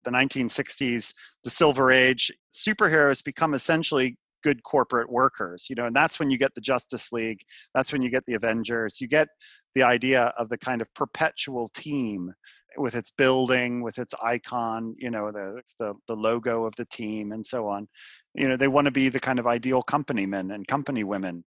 The 0.04 0.10
1960s, 0.10 1.12
the 1.42 1.50
Silver 1.50 1.92
Age, 1.92 2.32
superheroes 2.54 3.22
become 3.22 3.52
essentially 3.52 4.16
good 4.44 4.62
corporate 4.62 5.10
workers 5.10 5.66
you 5.68 5.74
know 5.74 5.86
and 5.86 5.96
that's 5.96 6.20
when 6.20 6.30
you 6.30 6.38
get 6.38 6.54
the 6.54 6.60
justice 6.60 7.10
league 7.10 7.40
that's 7.74 7.92
when 7.92 8.02
you 8.02 8.10
get 8.10 8.24
the 8.26 8.34
avengers 8.34 9.00
you 9.00 9.08
get 9.08 9.28
the 9.74 9.82
idea 9.82 10.32
of 10.38 10.48
the 10.50 10.58
kind 10.58 10.80
of 10.80 10.94
perpetual 10.94 11.68
team 11.74 12.32
with 12.76 12.94
its 12.94 13.10
building 13.10 13.82
with 13.82 13.98
its 13.98 14.14
icon 14.22 14.94
you 14.98 15.10
know 15.10 15.30
the, 15.32 15.60
the 15.78 15.94
the, 16.08 16.14
logo 16.14 16.64
of 16.64 16.74
the 16.76 16.84
team 16.86 17.32
and 17.32 17.44
so 17.44 17.68
on. 17.68 17.88
You 18.34 18.48
know 18.48 18.56
they 18.56 18.68
want 18.68 18.86
to 18.86 18.90
be 18.90 19.08
the 19.08 19.20
kind 19.20 19.38
of 19.38 19.46
ideal 19.46 19.82
company 19.82 20.26
men 20.26 20.50
and 20.50 20.66
company 20.66 21.04
women. 21.04 21.44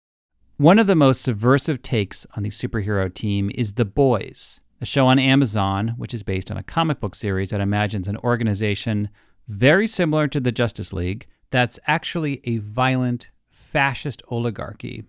One 0.58 0.80
of 0.80 0.88
the 0.88 0.96
most 0.96 1.22
subversive 1.22 1.82
takes 1.82 2.26
on 2.36 2.44
the 2.44 2.50
superhero 2.50 3.14
team 3.14 3.52
is 3.54 3.74
the 3.74 3.86
boys 3.86 4.60
a 4.82 4.86
show 4.86 5.08
on 5.08 5.18
amazon 5.18 5.94
which 5.98 6.14
is 6.14 6.22
based 6.22 6.52
on 6.52 6.58
a 6.58 6.64
comic 6.64 7.00
book 7.00 7.16
series 7.16 7.52
that 7.52 7.62
imagines 7.62 8.10
an 8.10 8.18
organization 8.18 9.10
very 9.48 9.88
similar 9.88 10.28
to 10.28 10.42
the 10.42 10.52
justice 10.52 10.92
league 10.92 11.28
that's 11.52 11.80
actually 11.88 12.42
a 12.44 12.58
violent, 12.58 13.32
fascist 13.50 14.22
oligarchy. 14.30 15.04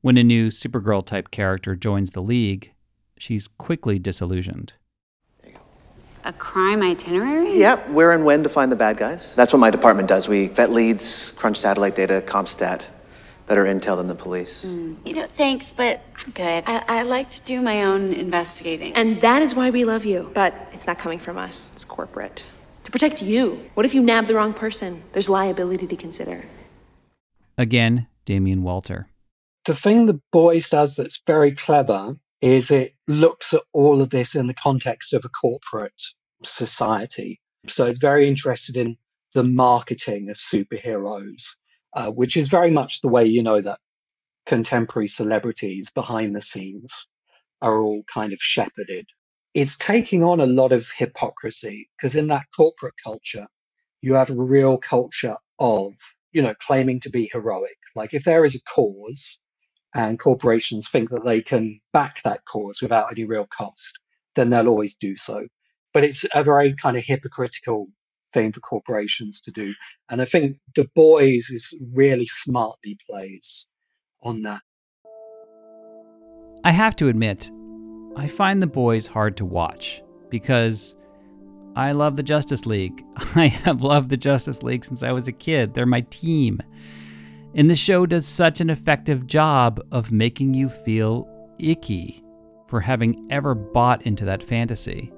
When 0.00 0.16
a 0.16 0.24
new 0.24 0.48
Supergirl 0.48 1.04
type 1.06 1.30
character 1.30 1.76
joins 1.76 2.10
the 2.10 2.22
League, 2.22 2.72
she's 3.16 3.46
quickly 3.46 3.98
disillusioned. 3.98 4.74
A 6.24 6.32
crime 6.32 6.82
itinerary? 6.82 7.58
Yep, 7.58 7.90
where 7.90 8.12
and 8.12 8.24
when 8.24 8.42
to 8.44 8.48
find 8.48 8.70
the 8.70 8.76
bad 8.76 8.96
guys. 8.96 9.34
That's 9.34 9.52
what 9.52 9.58
my 9.58 9.70
department 9.70 10.08
does. 10.08 10.28
We 10.28 10.48
vet 10.48 10.70
leads, 10.70 11.32
crunch 11.32 11.56
satellite 11.56 11.96
data, 11.96 12.22
CompStat. 12.24 12.86
Better 13.48 13.64
intel 13.64 13.96
than 13.96 14.06
the 14.06 14.14
police. 14.14 14.64
Mm. 14.64 14.96
You 15.04 15.14
know, 15.14 15.26
thanks, 15.26 15.72
but 15.72 16.00
I'm 16.16 16.30
good. 16.30 16.62
I, 16.66 16.84
I 16.86 17.02
like 17.02 17.28
to 17.30 17.42
do 17.42 17.60
my 17.60 17.84
own 17.84 18.12
investigating. 18.12 18.92
And 18.94 19.20
that 19.20 19.42
is 19.42 19.54
why 19.54 19.70
we 19.70 19.84
love 19.84 20.04
you. 20.04 20.30
But 20.32 20.54
it's 20.72 20.86
not 20.86 21.00
coming 21.00 21.18
from 21.18 21.38
us, 21.38 21.72
it's 21.74 21.84
corporate 21.84 22.46
to 22.84 22.90
protect 22.90 23.22
you. 23.22 23.68
What 23.74 23.86
if 23.86 23.94
you 23.94 24.02
nab 24.02 24.26
the 24.26 24.34
wrong 24.34 24.52
person? 24.52 25.02
There's 25.12 25.28
liability 25.28 25.86
to 25.86 25.96
consider. 25.96 26.44
Again, 27.58 28.06
Damien 28.24 28.62
Walter. 28.62 29.08
The 29.64 29.74
thing 29.74 30.06
the 30.06 30.20
boys 30.32 30.68
does 30.68 30.96
that's 30.96 31.22
very 31.26 31.52
clever 31.52 32.16
is 32.40 32.70
it 32.70 32.94
looks 33.06 33.54
at 33.54 33.62
all 33.72 34.02
of 34.02 34.10
this 34.10 34.34
in 34.34 34.48
the 34.48 34.54
context 34.54 35.12
of 35.12 35.24
a 35.24 35.28
corporate 35.28 36.02
society. 36.42 37.40
So 37.68 37.86
it's 37.86 37.98
very 37.98 38.28
interested 38.28 38.76
in 38.76 38.96
the 39.34 39.44
marketing 39.44 40.28
of 40.28 40.36
superheroes, 40.36 41.44
uh, 41.94 42.10
which 42.10 42.36
is 42.36 42.48
very 42.48 42.70
much 42.70 43.00
the 43.00 43.08
way 43.08 43.24
you 43.24 43.42
know 43.42 43.60
that 43.60 43.78
contemporary 44.46 45.06
celebrities 45.06 45.90
behind 45.90 46.34
the 46.34 46.40
scenes 46.40 47.06
are 47.60 47.80
all 47.80 48.02
kind 48.12 48.32
of 48.32 48.40
shepherded 48.40 49.06
it's 49.54 49.76
taking 49.76 50.22
on 50.22 50.40
a 50.40 50.46
lot 50.46 50.72
of 50.72 50.88
hypocrisy 50.90 51.88
because 51.96 52.14
in 52.14 52.28
that 52.28 52.46
corporate 52.56 52.94
culture, 53.02 53.46
you 54.00 54.14
have 54.14 54.30
a 54.30 54.34
real 54.34 54.78
culture 54.78 55.36
of, 55.58 55.92
you 56.32 56.42
know, 56.42 56.54
claiming 56.54 57.00
to 57.00 57.10
be 57.10 57.30
heroic. 57.32 57.76
Like 57.94 58.14
if 58.14 58.24
there 58.24 58.44
is 58.44 58.54
a 58.54 58.62
cause 58.62 59.38
and 59.94 60.18
corporations 60.18 60.88
think 60.88 61.10
that 61.10 61.24
they 61.24 61.42
can 61.42 61.80
back 61.92 62.22
that 62.24 62.44
cause 62.46 62.80
without 62.80 63.12
any 63.12 63.24
real 63.24 63.46
cost, 63.46 63.98
then 64.34 64.50
they'll 64.50 64.68
always 64.68 64.96
do 64.96 65.16
so. 65.16 65.46
But 65.92 66.04
it's 66.04 66.24
a 66.34 66.42
very 66.42 66.74
kind 66.74 66.96
of 66.96 67.04
hypocritical 67.04 67.88
thing 68.32 68.52
for 68.52 68.60
corporations 68.60 69.42
to 69.42 69.50
do. 69.50 69.74
And 70.08 70.22
I 70.22 70.24
think 70.24 70.56
The 70.74 70.88
Boys 70.94 71.50
is 71.50 71.78
really 71.92 72.26
smartly 72.26 72.98
plays 73.06 73.66
on 74.22 74.40
that. 74.42 74.62
I 76.64 76.70
have 76.70 76.96
to 76.96 77.08
admit, 77.08 77.50
I 78.16 78.26
find 78.26 78.62
the 78.62 78.66
boys 78.66 79.06
hard 79.06 79.36
to 79.38 79.46
watch 79.46 80.02
because 80.28 80.96
I 81.74 81.92
love 81.92 82.16
the 82.16 82.22
Justice 82.22 82.66
League. 82.66 83.04
I 83.34 83.46
have 83.46 83.80
loved 83.80 84.10
the 84.10 84.16
Justice 84.16 84.62
League 84.62 84.84
since 84.84 85.02
I 85.02 85.12
was 85.12 85.28
a 85.28 85.32
kid. 85.32 85.72
They're 85.72 85.86
my 85.86 86.02
team. 86.02 86.60
And 87.54 87.70
the 87.70 87.74
show 87.74 88.04
does 88.04 88.26
such 88.26 88.60
an 88.60 88.70
effective 88.70 89.26
job 89.26 89.80
of 89.90 90.12
making 90.12 90.54
you 90.54 90.68
feel 90.68 91.26
icky 91.58 92.22
for 92.66 92.80
having 92.80 93.26
ever 93.30 93.54
bought 93.54 94.02
into 94.02 94.24
that 94.26 94.42
fantasy. 94.42 95.12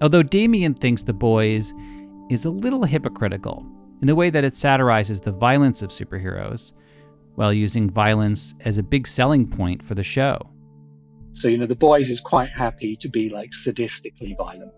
Although 0.00 0.22
Damien 0.22 0.74
thinks 0.74 1.02
The 1.02 1.12
Boys 1.12 1.72
is 2.30 2.44
a 2.44 2.50
little 2.50 2.84
hypocritical 2.84 3.66
in 4.00 4.06
the 4.06 4.14
way 4.14 4.30
that 4.30 4.44
it 4.44 4.56
satirizes 4.56 5.20
the 5.20 5.32
violence 5.32 5.82
of 5.82 5.90
superheroes 5.90 6.72
while 7.34 7.52
using 7.52 7.88
violence 7.88 8.54
as 8.60 8.78
a 8.78 8.82
big 8.82 9.06
selling 9.06 9.46
point 9.46 9.82
for 9.82 9.94
the 9.94 10.02
show. 10.02 10.51
So, 11.32 11.48
you 11.48 11.56
know, 11.56 11.66
the 11.66 11.74
boys 11.74 12.08
is 12.10 12.20
quite 12.20 12.50
happy 12.50 12.96
to 12.96 13.08
be 13.08 13.30
like 13.30 13.50
sadistically 13.50 14.36
violent. 14.36 14.72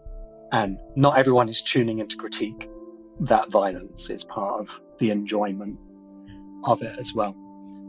And 0.53 0.79
not 0.95 1.19
everyone 1.19 1.49
is 1.49 1.61
tuning 1.63 1.99
in 1.99 2.09
to 2.09 2.17
critique 2.17 2.69
that 3.21 3.51
violence 3.51 4.11
is 4.11 4.25
part 4.25 4.61
of 4.61 4.69
the 4.99 5.11
enjoyment 5.11 5.79
of 6.65 6.83
it 6.83 6.99
as 6.99 7.13
well. 7.15 7.35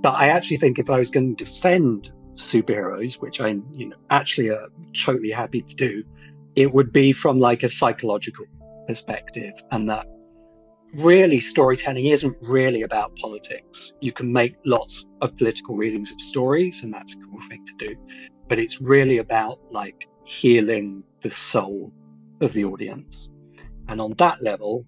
But 0.02 0.16
I 0.16 0.30
actually 0.30 0.58
think 0.58 0.80
if 0.80 0.90
I 0.90 0.98
was 0.98 1.10
going 1.10 1.36
to 1.36 1.44
defend 1.44 2.12
superheroes, 2.36 3.16
which 3.16 3.40
I, 3.40 3.50
you 3.72 3.90
know, 3.90 3.96
actually 4.10 4.50
are 4.50 4.68
totally 4.94 5.32
happy 5.32 5.62
to 5.62 5.76
do, 5.76 6.04
it 6.56 6.74
would 6.74 6.92
be 6.92 7.12
from 7.12 7.40
like 7.40 7.64
a 7.64 7.68
psychological 7.68 8.46
perspective 8.88 9.54
and 9.72 9.90
that 9.90 10.06
really 10.94 11.40
storytelling 11.40 12.06
isn't 12.06 12.36
really 12.42 12.84
about 12.84 13.16
politics. 13.18 13.92
You 14.00 14.12
can 14.12 14.32
make 14.32 14.56
lots 14.66 15.06
of 15.22 15.36
political 15.38 15.76
readings 15.76 16.12
of 16.12 16.22
stories, 16.22 16.84
and 16.84 16.94
that's 16.94 17.14
a 17.14 17.18
cool 17.18 17.42
thing 17.50 17.66
to 17.66 17.74
do 17.78 17.96
but 18.48 18.60
it's 18.60 18.82
really 18.82 19.18
about 19.18 19.60
like 19.72 20.08
healing 20.24 21.04
the 21.22 21.30
soul 21.30 21.92
of 22.42 22.54
the 22.54 22.66
audience. 22.66 23.30
And 23.88 24.02
on 24.02 24.14
that 24.18 24.42
level, 24.42 24.86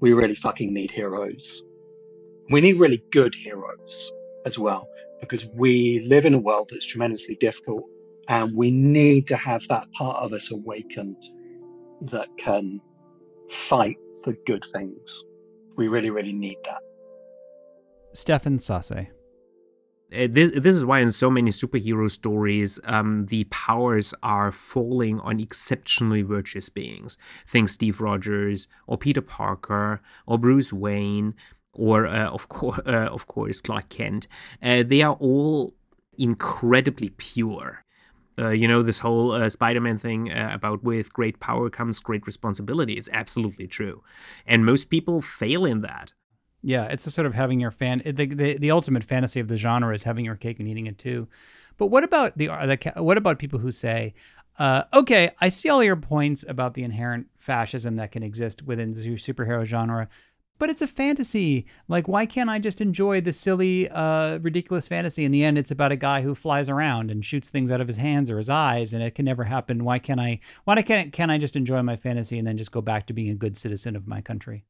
we 0.00 0.12
really 0.12 0.34
fucking 0.34 0.72
need 0.72 0.90
heroes. 0.90 1.62
We 2.50 2.60
need 2.60 2.80
really 2.80 3.02
good 3.12 3.34
heroes 3.34 4.12
as 4.44 4.58
well, 4.58 4.88
because 5.20 5.46
we 5.54 6.00
live 6.00 6.24
in 6.24 6.34
a 6.34 6.38
world 6.38 6.70
that's 6.72 6.86
tremendously 6.86 7.36
difficult 7.36 7.84
and 8.28 8.56
we 8.56 8.70
need 8.70 9.26
to 9.26 9.36
have 9.36 9.66
that 9.68 9.90
part 9.92 10.16
of 10.22 10.32
us 10.32 10.50
awakened 10.52 11.16
that 12.02 12.28
can 12.38 12.80
fight 13.50 13.96
for 14.22 14.32
good 14.46 14.64
things. 14.72 15.24
We 15.76 15.88
really, 15.88 16.10
really 16.10 16.32
need 16.32 16.58
that. 16.64 16.80
Stefan 18.12 18.58
Sasse. 18.58 19.08
Uh, 20.12 20.26
this, 20.28 20.52
this 20.56 20.74
is 20.74 20.84
why 20.84 20.98
in 20.98 21.12
so 21.12 21.30
many 21.30 21.50
superhero 21.50 22.10
stories 22.10 22.80
um, 22.84 23.26
the 23.26 23.44
powers 23.44 24.12
are 24.22 24.50
falling 24.50 25.20
on 25.20 25.38
exceptionally 25.38 26.22
virtuous 26.22 26.68
beings. 26.68 27.16
Think 27.46 27.68
steve 27.68 28.00
rogers 28.00 28.66
or 28.86 28.98
peter 28.98 29.20
parker 29.20 30.00
or 30.26 30.38
bruce 30.38 30.72
wayne 30.72 31.34
or 31.72 32.06
uh, 32.06 32.28
of, 32.28 32.48
course, 32.48 32.80
uh, 32.86 33.08
of 33.10 33.26
course 33.26 33.60
clark 33.60 33.88
kent. 33.88 34.26
Uh, 34.62 34.82
they 34.84 35.02
are 35.02 35.14
all 35.20 35.74
incredibly 36.18 37.10
pure. 37.10 37.84
Uh, 38.38 38.48
you 38.48 38.66
know 38.66 38.82
this 38.82 39.00
whole 39.00 39.32
uh, 39.32 39.50
spider-man 39.50 39.98
thing 39.98 40.32
about 40.32 40.82
with 40.82 41.12
great 41.12 41.40
power 41.40 41.68
comes 41.68 42.00
great 42.00 42.26
responsibility 42.26 42.94
is 42.94 43.08
absolutely 43.12 43.66
true. 43.66 44.02
And 44.46 44.64
most 44.64 44.88
people 44.90 45.20
fail 45.20 45.64
in 45.64 45.82
that 45.82 46.14
yeah, 46.62 46.84
it's 46.84 47.06
a 47.06 47.10
sort 47.10 47.26
of 47.26 47.34
having 47.34 47.60
your 47.60 47.70
fan. 47.70 48.02
The, 48.04 48.26
the, 48.26 48.58
the 48.58 48.70
ultimate 48.70 49.04
fantasy 49.04 49.40
of 49.40 49.48
the 49.48 49.56
genre 49.56 49.94
is 49.94 50.04
having 50.04 50.24
your 50.24 50.36
cake 50.36 50.58
and 50.58 50.68
eating 50.68 50.86
it 50.86 50.98
too. 50.98 51.28
But 51.78 51.86
what 51.86 52.04
about 52.04 52.36
the, 52.36 52.46
the 52.46 53.02
what 53.02 53.16
about 53.16 53.38
people 53.38 53.60
who 53.60 53.70
say, 53.70 54.14
uh, 54.58 54.84
okay, 54.92 55.30
I 55.40 55.48
see 55.48 55.70
all 55.70 55.82
your 55.82 55.96
points 55.96 56.44
about 56.46 56.74
the 56.74 56.82
inherent 56.82 57.28
fascism 57.38 57.96
that 57.96 58.12
can 58.12 58.22
exist 58.22 58.62
within 58.62 58.92
the 58.92 59.00
superhero 59.14 59.64
genre, 59.64 60.08
but 60.58 60.68
it's 60.68 60.82
a 60.82 60.86
fantasy. 60.86 61.64
Like, 61.88 62.06
why 62.06 62.26
can't 62.26 62.50
I 62.50 62.58
just 62.58 62.82
enjoy 62.82 63.22
the 63.22 63.32
silly, 63.32 63.88
uh, 63.88 64.38
ridiculous 64.40 64.86
fantasy? 64.86 65.24
In 65.24 65.32
the 65.32 65.42
end, 65.42 65.56
it's 65.56 65.70
about 65.70 65.92
a 65.92 65.96
guy 65.96 66.20
who 66.20 66.34
flies 66.34 66.68
around 66.68 67.10
and 67.10 67.24
shoots 67.24 67.48
things 67.48 67.70
out 67.70 67.80
of 67.80 67.88
his 67.88 67.96
hands 67.96 68.30
or 68.30 68.36
his 68.36 68.50
eyes, 68.50 68.92
and 68.92 69.02
it 69.02 69.14
can 69.14 69.24
never 69.24 69.44
happen. 69.44 69.84
Why 69.84 69.98
can't 69.98 70.20
I? 70.20 70.40
Why 70.64 70.82
can't 70.82 71.14
can 71.14 71.30
I 71.30 71.38
just 71.38 71.56
enjoy 71.56 71.82
my 71.82 71.96
fantasy 71.96 72.38
and 72.38 72.46
then 72.46 72.58
just 72.58 72.72
go 72.72 72.82
back 72.82 73.06
to 73.06 73.14
being 73.14 73.30
a 73.30 73.34
good 73.34 73.56
citizen 73.56 73.96
of 73.96 74.06
my 74.06 74.20
country? 74.20 74.66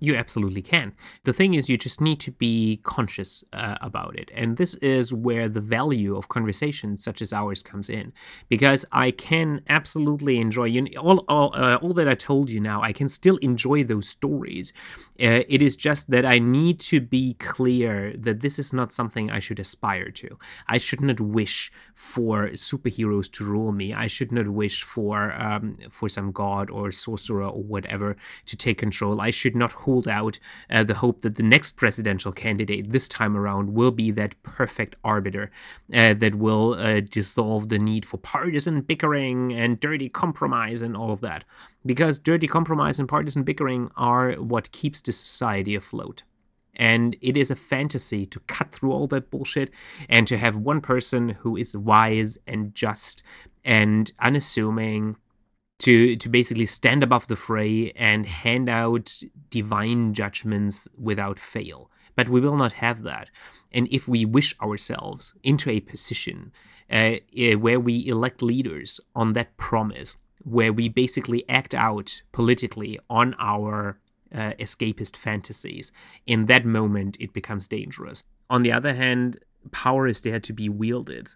You 0.00 0.14
absolutely 0.14 0.62
can. 0.62 0.94
The 1.24 1.32
thing 1.32 1.54
is, 1.54 1.68
you 1.68 1.76
just 1.76 2.00
need 2.00 2.20
to 2.20 2.30
be 2.30 2.80
conscious 2.84 3.44
uh, 3.52 3.76
about 3.80 4.16
it. 4.16 4.30
And 4.34 4.56
this 4.56 4.74
is 4.76 5.12
where 5.12 5.48
the 5.48 5.60
value 5.60 6.16
of 6.16 6.28
conversations 6.28 7.02
such 7.02 7.20
as 7.20 7.32
ours 7.32 7.62
comes 7.62 7.90
in. 7.90 8.12
Because 8.48 8.84
I 8.92 9.10
can 9.10 9.62
absolutely 9.68 10.38
enjoy 10.38 10.64
you 10.64 10.86
all, 10.98 11.24
all, 11.28 11.50
uh, 11.54 11.78
all 11.82 11.92
that 11.94 12.08
I 12.08 12.14
told 12.14 12.50
you 12.50 12.60
now, 12.60 12.82
I 12.82 12.92
can 12.92 13.08
still 13.08 13.36
enjoy 13.38 13.84
those 13.84 14.08
stories. 14.08 14.72
Uh, 15.20 15.42
it 15.48 15.60
is 15.62 15.74
just 15.74 16.10
that 16.10 16.24
I 16.24 16.38
need 16.38 16.78
to 16.80 17.00
be 17.00 17.34
clear 17.34 18.14
that 18.16 18.40
this 18.40 18.58
is 18.58 18.72
not 18.72 18.92
something 18.92 19.30
I 19.30 19.40
should 19.40 19.58
aspire 19.58 20.10
to. 20.10 20.38
I 20.68 20.78
should 20.78 21.00
not 21.00 21.20
wish 21.20 21.72
for 21.94 22.50
superheroes 22.50 23.30
to 23.32 23.44
rule 23.44 23.72
me. 23.72 23.92
I 23.92 24.06
should 24.06 24.30
not 24.30 24.48
wish 24.48 24.82
for 24.82 25.32
um, 25.32 25.78
for 25.90 26.08
some 26.08 26.30
god 26.30 26.70
or 26.70 26.92
sorcerer 26.92 27.48
or 27.48 27.62
whatever 27.62 28.16
to 28.46 28.56
take 28.56 28.78
control. 28.78 29.20
I 29.20 29.30
should 29.30 29.56
not 29.56 29.72
hold 29.88 30.06
out 30.06 30.38
uh, 30.68 30.84
the 30.84 31.00
hope 31.02 31.22
that 31.22 31.36
the 31.36 31.42
next 31.42 31.78
presidential 31.78 32.30
candidate 32.30 32.92
this 32.92 33.08
time 33.08 33.34
around 33.34 33.72
will 33.72 33.90
be 33.90 34.10
that 34.10 34.40
perfect 34.42 34.94
arbiter 35.02 35.50
uh, 35.94 36.12
that 36.12 36.34
will 36.34 36.74
uh, 36.74 37.00
dissolve 37.00 37.70
the 37.70 37.78
need 37.78 38.04
for 38.04 38.18
partisan 38.18 38.82
bickering 38.82 39.50
and 39.50 39.80
dirty 39.80 40.10
compromise 40.10 40.82
and 40.82 40.94
all 40.94 41.10
of 41.10 41.22
that. 41.22 41.42
Because 41.86 42.18
dirty 42.18 42.46
compromise 42.46 42.98
and 42.98 43.08
partisan 43.08 43.44
bickering 43.44 43.90
are 43.96 44.32
what 44.32 44.72
keeps 44.72 45.00
the 45.00 45.12
society 45.12 45.74
afloat. 45.74 46.22
And 46.76 47.16
it 47.22 47.34
is 47.38 47.50
a 47.50 47.56
fantasy 47.56 48.26
to 48.26 48.40
cut 48.40 48.72
through 48.72 48.92
all 48.92 49.06
that 49.06 49.30
bullshit 49.30 49.70
and 50.06 50.26
to 50.26 50.36
have 50.36 50.58
one 50.58 50.82
person 50.82 51.30
who 51.30 51.56
is 51.56 51.74
wise 51.74 52.36
and 52.46 52.74
just 52.74 53.22
and 53.64 54.12
unassuming 54.20 55.16
to 55.78 56.16
to 56.16 56.28
basically 56.28 56.66
stand 56.66 57.02
above 57.02 57.26
the 57.28 57.36
fray 57.36 57.92
and 57.96 58.26
hand 58.26 58.68
out 58.68 59.22
divine 59.50 60.14
judgments 60.14 60.88
without 60.98 61.38
fail. 61.38 61.90
But 62.16 62.28
we 62.28 62.40
will 62.40 62.56
not 62.56 62.72
have 62.74 63.02
that. 63.02 63.30
And 63.72 63.86
if 63.90 64.08
we 64.08 64.24
wish 64.24 64.58
ourselves 64.60 65.34
into 65.42 65.70
a 65.70 65.80
position 65.80 66.52
uh, 66.90 67.16
uh, 67.38 67.58
where 67.58 67.78
we 67.78 68.06
elect 68.08 68.42
leaders 68.42 69.00
on 69.14 69.34
that 69.34 69.56
promise, 69.56 70.16
where 70.42 70.72
we 70.72 70.88
basically 70.88 71.48
act 71.48 71.74
out 71.74 72.22
politically 72.32 72.98
on 73.08 73.36
our 73.38 73.98
uh, 74.34 74.52
escapist 74.58 75.16
fantasies, 75.16 75.92
in 76.26 76.46
that 76.46 76.64
moment 76.64 77.16
it 77.20 77.32
becomes 77.32 77.68
dangerous. 77.68 78.24
On 78.50 78.62
the 78.62 78.72
other 78.72 78.94
hand, 78.94 79.38
power 79.70 80.08
is 80.08 80.22
there 80.22 80.40
to 80.40 80.52
be 80.52 80.68
wielded 80.68 81.34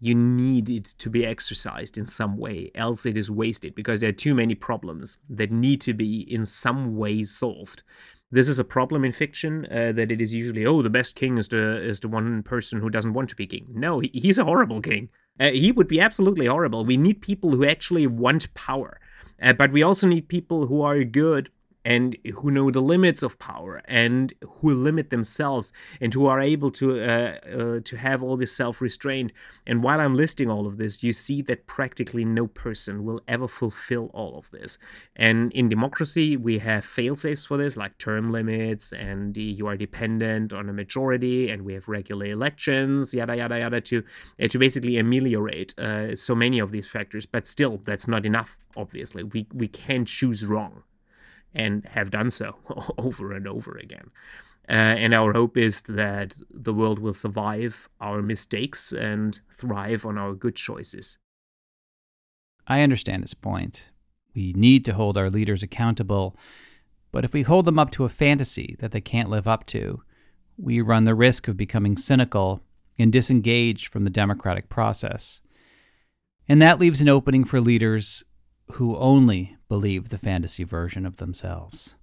you 0.00 0.14
need 0.14 0.68
it 0.68 0.84
to 0.84 1.08
be 1.08 1.24
exercised 1.24 1.96
in 1.96 2.06
some 2.06 2.36
way, 2.36 2.70
else 2.74 3.06
it 3.06 3.16
is 3.16 3.30
wasted 3.30 3.74
because 3.74 4.00
there 4.00 4.10
are 4.10 4.12
too 4.12 4.34
many 4.34 4.54
problems 4.54 5.18
that 5.28 5.50
need 5.50 5.80
to 5.82 5.94
be 5.94 6.20
in 6.32 6.44
some 6.44 6.96
way 6.96 7.24
solved. 7.24 7.82
This 8.30 8.48
is 8.48 8.58
a 8.58 8.64
problem 8.64 9.04
in 9.04 9.12
fiction 9.12 9.66
uh, 9.70 9.92
that 9.92 10.10
it 10.10 10.20
is 10.20 10.34
usually 10.34 10.66
oh 10.66 10.82
the 10.82 10.90
best 10.90 11.14
king 11.14 11.38
is 11.38 11.48
the 11.48 11.80
is 11.80 12.00
the 12.00 12.08
one 12.08 12.42
person 12.42 12.80
who 12.80 12.90
doesn't 12.90 13.14
want 13.14 13.28
to 13.30 13.36
be 13.36 13.46
king. 13.46 13.66
No, 13.70 14.00
he, 14.00 14.10
he's 14.12 14.38
a 14.38 14.44
horrible 14.44 14.82
king. 14.82 15.08
Uh, 15.38 15.50
he 15.50 15.70
would 15.70 15.86
be 15.86 16.00
absolutely 16.00 16.46
horrible. 16.46 16.84
We 16.84 16.96
need 16.96 17.20
people 17.20 17.50
who 17.50 17.64
actually 17.64 18.06
want 18.06 18.52
power, 18.54 19.00
uh, 19.40 19.52
but 19.52 19.70
we 19.70 19.82
also 19.82 20.06
need 20.06 20.28
people 20.28 20.66
who 20.66 20.82
are 20.82 21.04
good 21.04 21.50
and 21.86 22.16
who 22.34 22.50
know 22.50 22.68
the 22.72 22.82
limits 22.82 23.22
of 23.22 23.38
power 23.38 23.80
and 23.84 24.34
who 24.56 24.74
limit 24.74 25.10
themselves 25.10 25.72
and 26.00 26.12
who 26.12 26.26
are 26.26 26.40
able 26.40 26.68
to 26.68 27.00
uh, 27.00 27.38
uh, 27.58 27.80
to 27.84 27.96
have 27.96 28.24
all 28.24 28.36
this 28.36 28.54
self-restraint. 28.54 29.30
And 29.66 29.84
while 29.84 30.00
i'm 30.00 30.16
listing 30.16 30.50
all 30.50 30.66
of 30.66 30.78
this 30.78 31.04
you 31.04 31.12
see 31.12 31.42
that 31.42 31.68
practically 31.68 32.24
no 32.24 32.48
person 32.48 33.04
will 33.04 33.20
ever 33.28 33.46
fulfill 33.46 34.10
all 34.12 34.36
of 34.36 34.50
this. 34.50 34.78
And 35.14 35.52
in 35.52 35.68
democracy 35.68 36.36
we 36.36 36.58
have 36.58 36.84
fail-safes 36.84 37.46
for 37.46 37.56
this 37.56 37.76
like 37.76 37.96
term 37.98 38.32
limits 38.32 38.92
and 38.92 39.36
you 39.36 39.68
are 39.68 39.76
dependent 39.76 40.52
on 40.52 40.68
a 40.68 40.72
majority 40.72 41.48
and 41.50 41.62
we 41.62 41.74
have 41.74 41.86
regular 41.86 42.26
elections 42.26 43.14
yada 43.14 43.36
yada 43.36 43.60
yada 43.60 43.80
to 43.80 44.02
uh, 44.42 44.48
to 44.48 44.58
basically 44.58 44.98
ameliorate 44.98 45.78
uh, 45.78 46.16
so 46.16 46.34
many 46.34 46.58
of 46.58 46.72
these 46.72 46.88
factors. 46.88 47.26
But 47.26 47.46
still 47.46 47.76
that's 47.76 48.08
not 48.08 48.26
enough 48.26 48.58
obviously. 48.76 49.22
We 49.22 49.46
we 49.54 49.68
can't 49.68 50.08
choose 50.08 50.44
wrong 50.44 50.82
and 51.56 51.84
have 51.86 52.10
done 52.10 52.30
so 52.30 52.56
over 52.98 53.32
and 53.32 53.48
over 53.48 53.76
again. 53.76 54.10
Uh, 54.68 54.72
and 54.72 55.14
our 55.14 55.32
hope 55.32 55.56
is 55.56 55.82
that 55.82 56.34
the 56.50 56.74
world 56.74 56.98
will 56.98 57.14
survive 57.14 57.88
our 58.00 58.20
mistakes 58.20 58.92
and 58.92 59.40
thrive 59.52 60.04
on 60.04 60.18
our 60.18 60.34
good 60.34 60.56
choices. 60.56 61.18
I 62.66 62.82
understand 62.82 63.22
his 63.22 63.34
point. 63.34 63.90
We 64.34 64.52
need 64.52 64.84
to 64.86 64.94
hold 64.94 65.16
our 65.16 65.30
leaders 65.30 65.62
accountable, 65.62 66.36
but 67.12 67.24
if 67.24 67.32
we 67.32 67.42
hold 67.42 67.64
them 67.64 67.78
up 67.78 67.90
to 67.92 68.04
a 68.04 68.08
fantasy 68.08 68.76
that 68.80 68.90
they 68.90 69.00
can't 69.00 69.30
live 69.30 69.46
up 69.46 69.66
to, 69.68 70.02
we 70.58 70.80
run 70.80 71.04
the 71.04 71.14
risk 71.14 71.48
of 71.48 71.56
becoming 71.56 71.96
cynical 71.96 72.60
and 72.98 73.12
disengaged 73.12 73.86
from 73.86 74.04
the 74.04 74.10
democratic 74.10 74.68
process. 74.68 75.40
And 76.48 76.60
that 76.60 76.80
leaves 76.80 77.00
an 77.00 77.08
opening 77.08 77.44
for 77.44 77.60
leaders 77.60 78.24
who 78.72 78.96
only 78.96 79.55
believe 79.68 80.08
the 80.08 80.18
fantasy 80.18 80.64
version 80.64 81.06
of 81.06 81.16
themselves. 81.16 81.94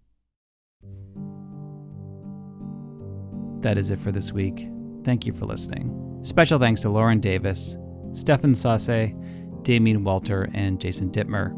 That 3.61 3.77
is 3.77 3.91
it 3.91 3.99
for 3.99 4.11
this 4.11 4.33
week. 4.33 4.67
Thank 5.03 5.25
you 5.25 5.33
for 5.33 5.45
listening. 5.45 6.19
Special 6.21 6.59
thanks 6.59 6.81
to 6.81 6.89
Lauren 6.89 7.19
Davis, 7.19 7.77
Stefan 8.11 8.51
Sasse, 8.53 9.13
Damien 9.63 10.03
Walter, 10.03 10.49
and 10.53 10.79
Jason 10.79 11.09
Dittmer. 11.11 11.53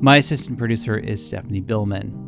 My 0.00 0.16
assistant 0.16 0.58
producer 0.58 0.98
is 0.98 1.24
Stephanie 1.24 1.60
Billman. 1.60 2.18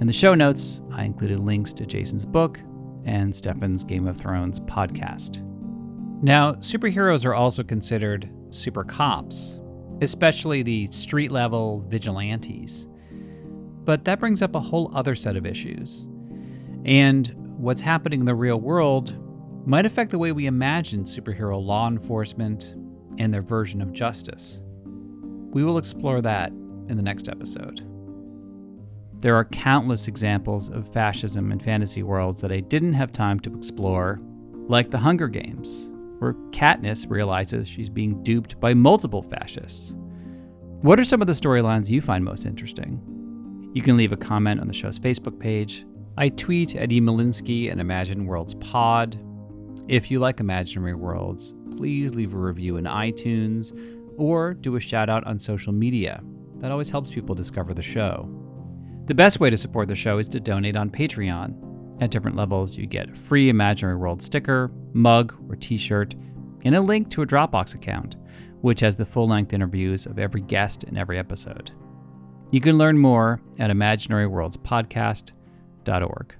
In 0.00 0.06
the 0.06 0.12
show 0.12 0.34
notes, 0.34 0.82
I 0.92 1.04
included 1.04 1.38
links 1.40 1.72
to 1.74 1.86
Jason's 1.86 2.24
book 2.24 2.60
and 3.04 3.34
Stefan's 3.34 3.84
Game 3.84 4.06
of 4.06 4.16
Thrones 4.16 4.58
podcast. 4.60 5.42
Now, 6.22 6.54
superheroes 6.54 7.24
are 7.24 7.34
also 7.34 7.62
considered 7.62 8.30
super 8.50 8.82
cops, 8.82 9.60
especially 10.00 10.62
the 10.62 10.86
street 10.88 11.30
level 11.30 11.80
vigilantes. 11.80 12.86
But 13.84 14.04
that 14.04 14.20
brings 14.20 14.42
up 14.42 14.54
a 14.54 14.60
whole 14.60 14.90
other 14.94 15.14
set 15.14 15.36
of 15.36 15.46
issues. 15.46 16.08
And 16.84 17.28
what's 17.58 17.80
happening 17.80 18.20
in 18.20 18.26
the 18.26 18.34
real 18.34 18.60
world 18.60 19.16
might 19.66 19.86
affect 19.86 20.10
the 20.10 20.18
way 20.18 20.32
we 20.32 20.46
imagine 20.46 21.04
superhero 21.04 21.62
law 21.62 21.88
enforcement 21.88 22.74
and 23.18 23.32
their 23.32 23.42
version 23.42 23.82
of 23.82 23.92
justice. 23.92 24.62
We 25.50 25.64
will 25.64 25.78
explore 25.78 26.22
that 26.22 26.50
in 26.50 26.96
the 26.96 27.02
next 27.02 27.28
episode. 27.28 27.86
There 29.20 29.36
are 29.36 29.44
countless 29.44 30.08
examples 30.08 30.70
of 30.70 30.90
fascism 30.92 31.52
in 31.52 31.58
fantasy 31.58 32.02
worlds 32.02 32.40
that 32.40 32.52
I 32.52 32.60
didn't 32.60 32.94
have 32.94 33.12
time 33.12 33.38
to 33.40 33.54
explore, 33.54 34.18
like 34.66 34.88
the 34.88 34.98
Hunger 34.98 35.28
Games, 35.28 35.92
where 36.20 36.34
Katniss 36.52 37.10
realizes 37.10 37.66
she's 37.66 37.90
being 37.90 38.22
duped 38.22 38.60
by 38.60 38.74
multiple 38.74 39.22
fascists. 39.22 39.96
What 40.82 41.00
are 41.00 41.04
some 41.04 41.20
of 41.20 41.26
the 41.26 41.32
storylines 41.32 41.90
you 41.90 42.00
find 42.00 42.24
most 42.24 42.46
interesting? 42.46 43.70
You 43.74 43.82
can 43.82 43.96
leave 43.96 44.12
a 44.12 44.16
comment 44.16 44.60
on 44.60 44.66
the 44.66 44.74
show's 44.74 44.98
Facebook 44.98 45.38
page. 45.38 45.84
I 46.16 46.28
tweet 46.28 46.76
at 46.76 46.90
Emolinsky 46.90 47.70
and 47.70 47.80
Imagine 47.80 48.26
Worlds 48.26 48.54
Pod. 48.54 49.18
If 49.88 50.10
you 50.10 50.20
like 50.20 50.40
Imaginary 50.40 50.94
Worlds, 50.94 51.54
please 51.76 52.14
leave 52.14 52.34
a 52.34 52.38
review 52.38 52.76
in 52.76 52.84
iTunes 52.84 53.72
or 54.18 54.54
do 54.54 54.76
a 54.76 54.80
shout 54.80 55.08
out 55.08 55.24
on 55.26 55.38
social 55.38 55.72
media. 55.72 56.22
That 56.58 56.70
always 56.70 56.90
helps 56.90 57.10
people 57.10 57.34
discover 57.34 57.72
the 57.72 57.82
show. 57.82 58.28
The 59.06 59.14
best 59.14 59.40
way 59.40 59.48
to 59.50 59.56
support 59.56 59.88
the 59.88 59.94
show 59.94 60.18
is 60.18 60.28
to 60.28 60.40
donate 60.40 60.76
on 60.76 60.90
Patreon. 60.90 62.02
At 62.02 62.10
different 62.10 62.36
levels, 62.36 62.76
you 62.76 62.86
get 62.86 63.10
a 63.10 63.14
free 63.14 63.48
Imaginary 63.48 63.96
World 63.96 64.22
sticker, 64.22 64.70
mug, 64.92 65.34
or 65.48 65.56
t 65.56 65.76
shirt, 65.76 66.14
and 66.64 66.74
a 66.74 66.80
link 66.80 67.10
to 67.10 67.20
a 67.22 67.26
Dropbox 67.26 67.74
account, 67.74 68.16
which 68.60 68.80
has 68.80 68.96
the 68.96 69.04
full 69.04 69.28
length 69.28 69.52
interviews 69.52 70.06
of 70.06 70.18
every 70.18 70.40
guest 70.40 70.82
in 70.84 70.96
every 70.96 71.18
episode. 71.18 71.72
You 72.52 72.60
can 72.60 72.78
learn 72.78 72.98
more 72.98 73.40
at 73.58 73.70
imaginaryworldspodcast.org. 73.70 76.34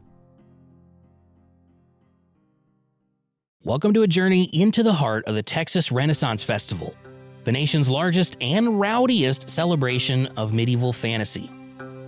Welcome 3.62 3.92
to 3.92 4.02
a 4.02 4.08
journey 4.08 4.48
into 4.52 4.82
the 4.82 4.94
heart 4.94 5.26
of 5.26 5.34
the 5.34 5.42
Texas 5.42 5.92
Renaissance 5.92 6.42
Festival, 6.42 6.96
the 7.44 7.52
nation's 7.52 7.90
largest 7.90 8.38
and 8.40 8.80
rowdiest 8.80 9.50
celebration 9.50 10.28
of 10.38 10.54
medieval 10.54 10.94
fantasy. 10.94 11.50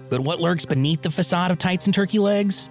But 0.09 0.21
what 0.21 0.41
lurks 0.41 0.65
beneath 0.65 1.03
the 1.03 1.11
facade 1.11 1.51
of 1.51 1.59
tights 1.59 1.87
and 1.87 1.95
turkey 1.95 2.19
legs? 2.19 2.71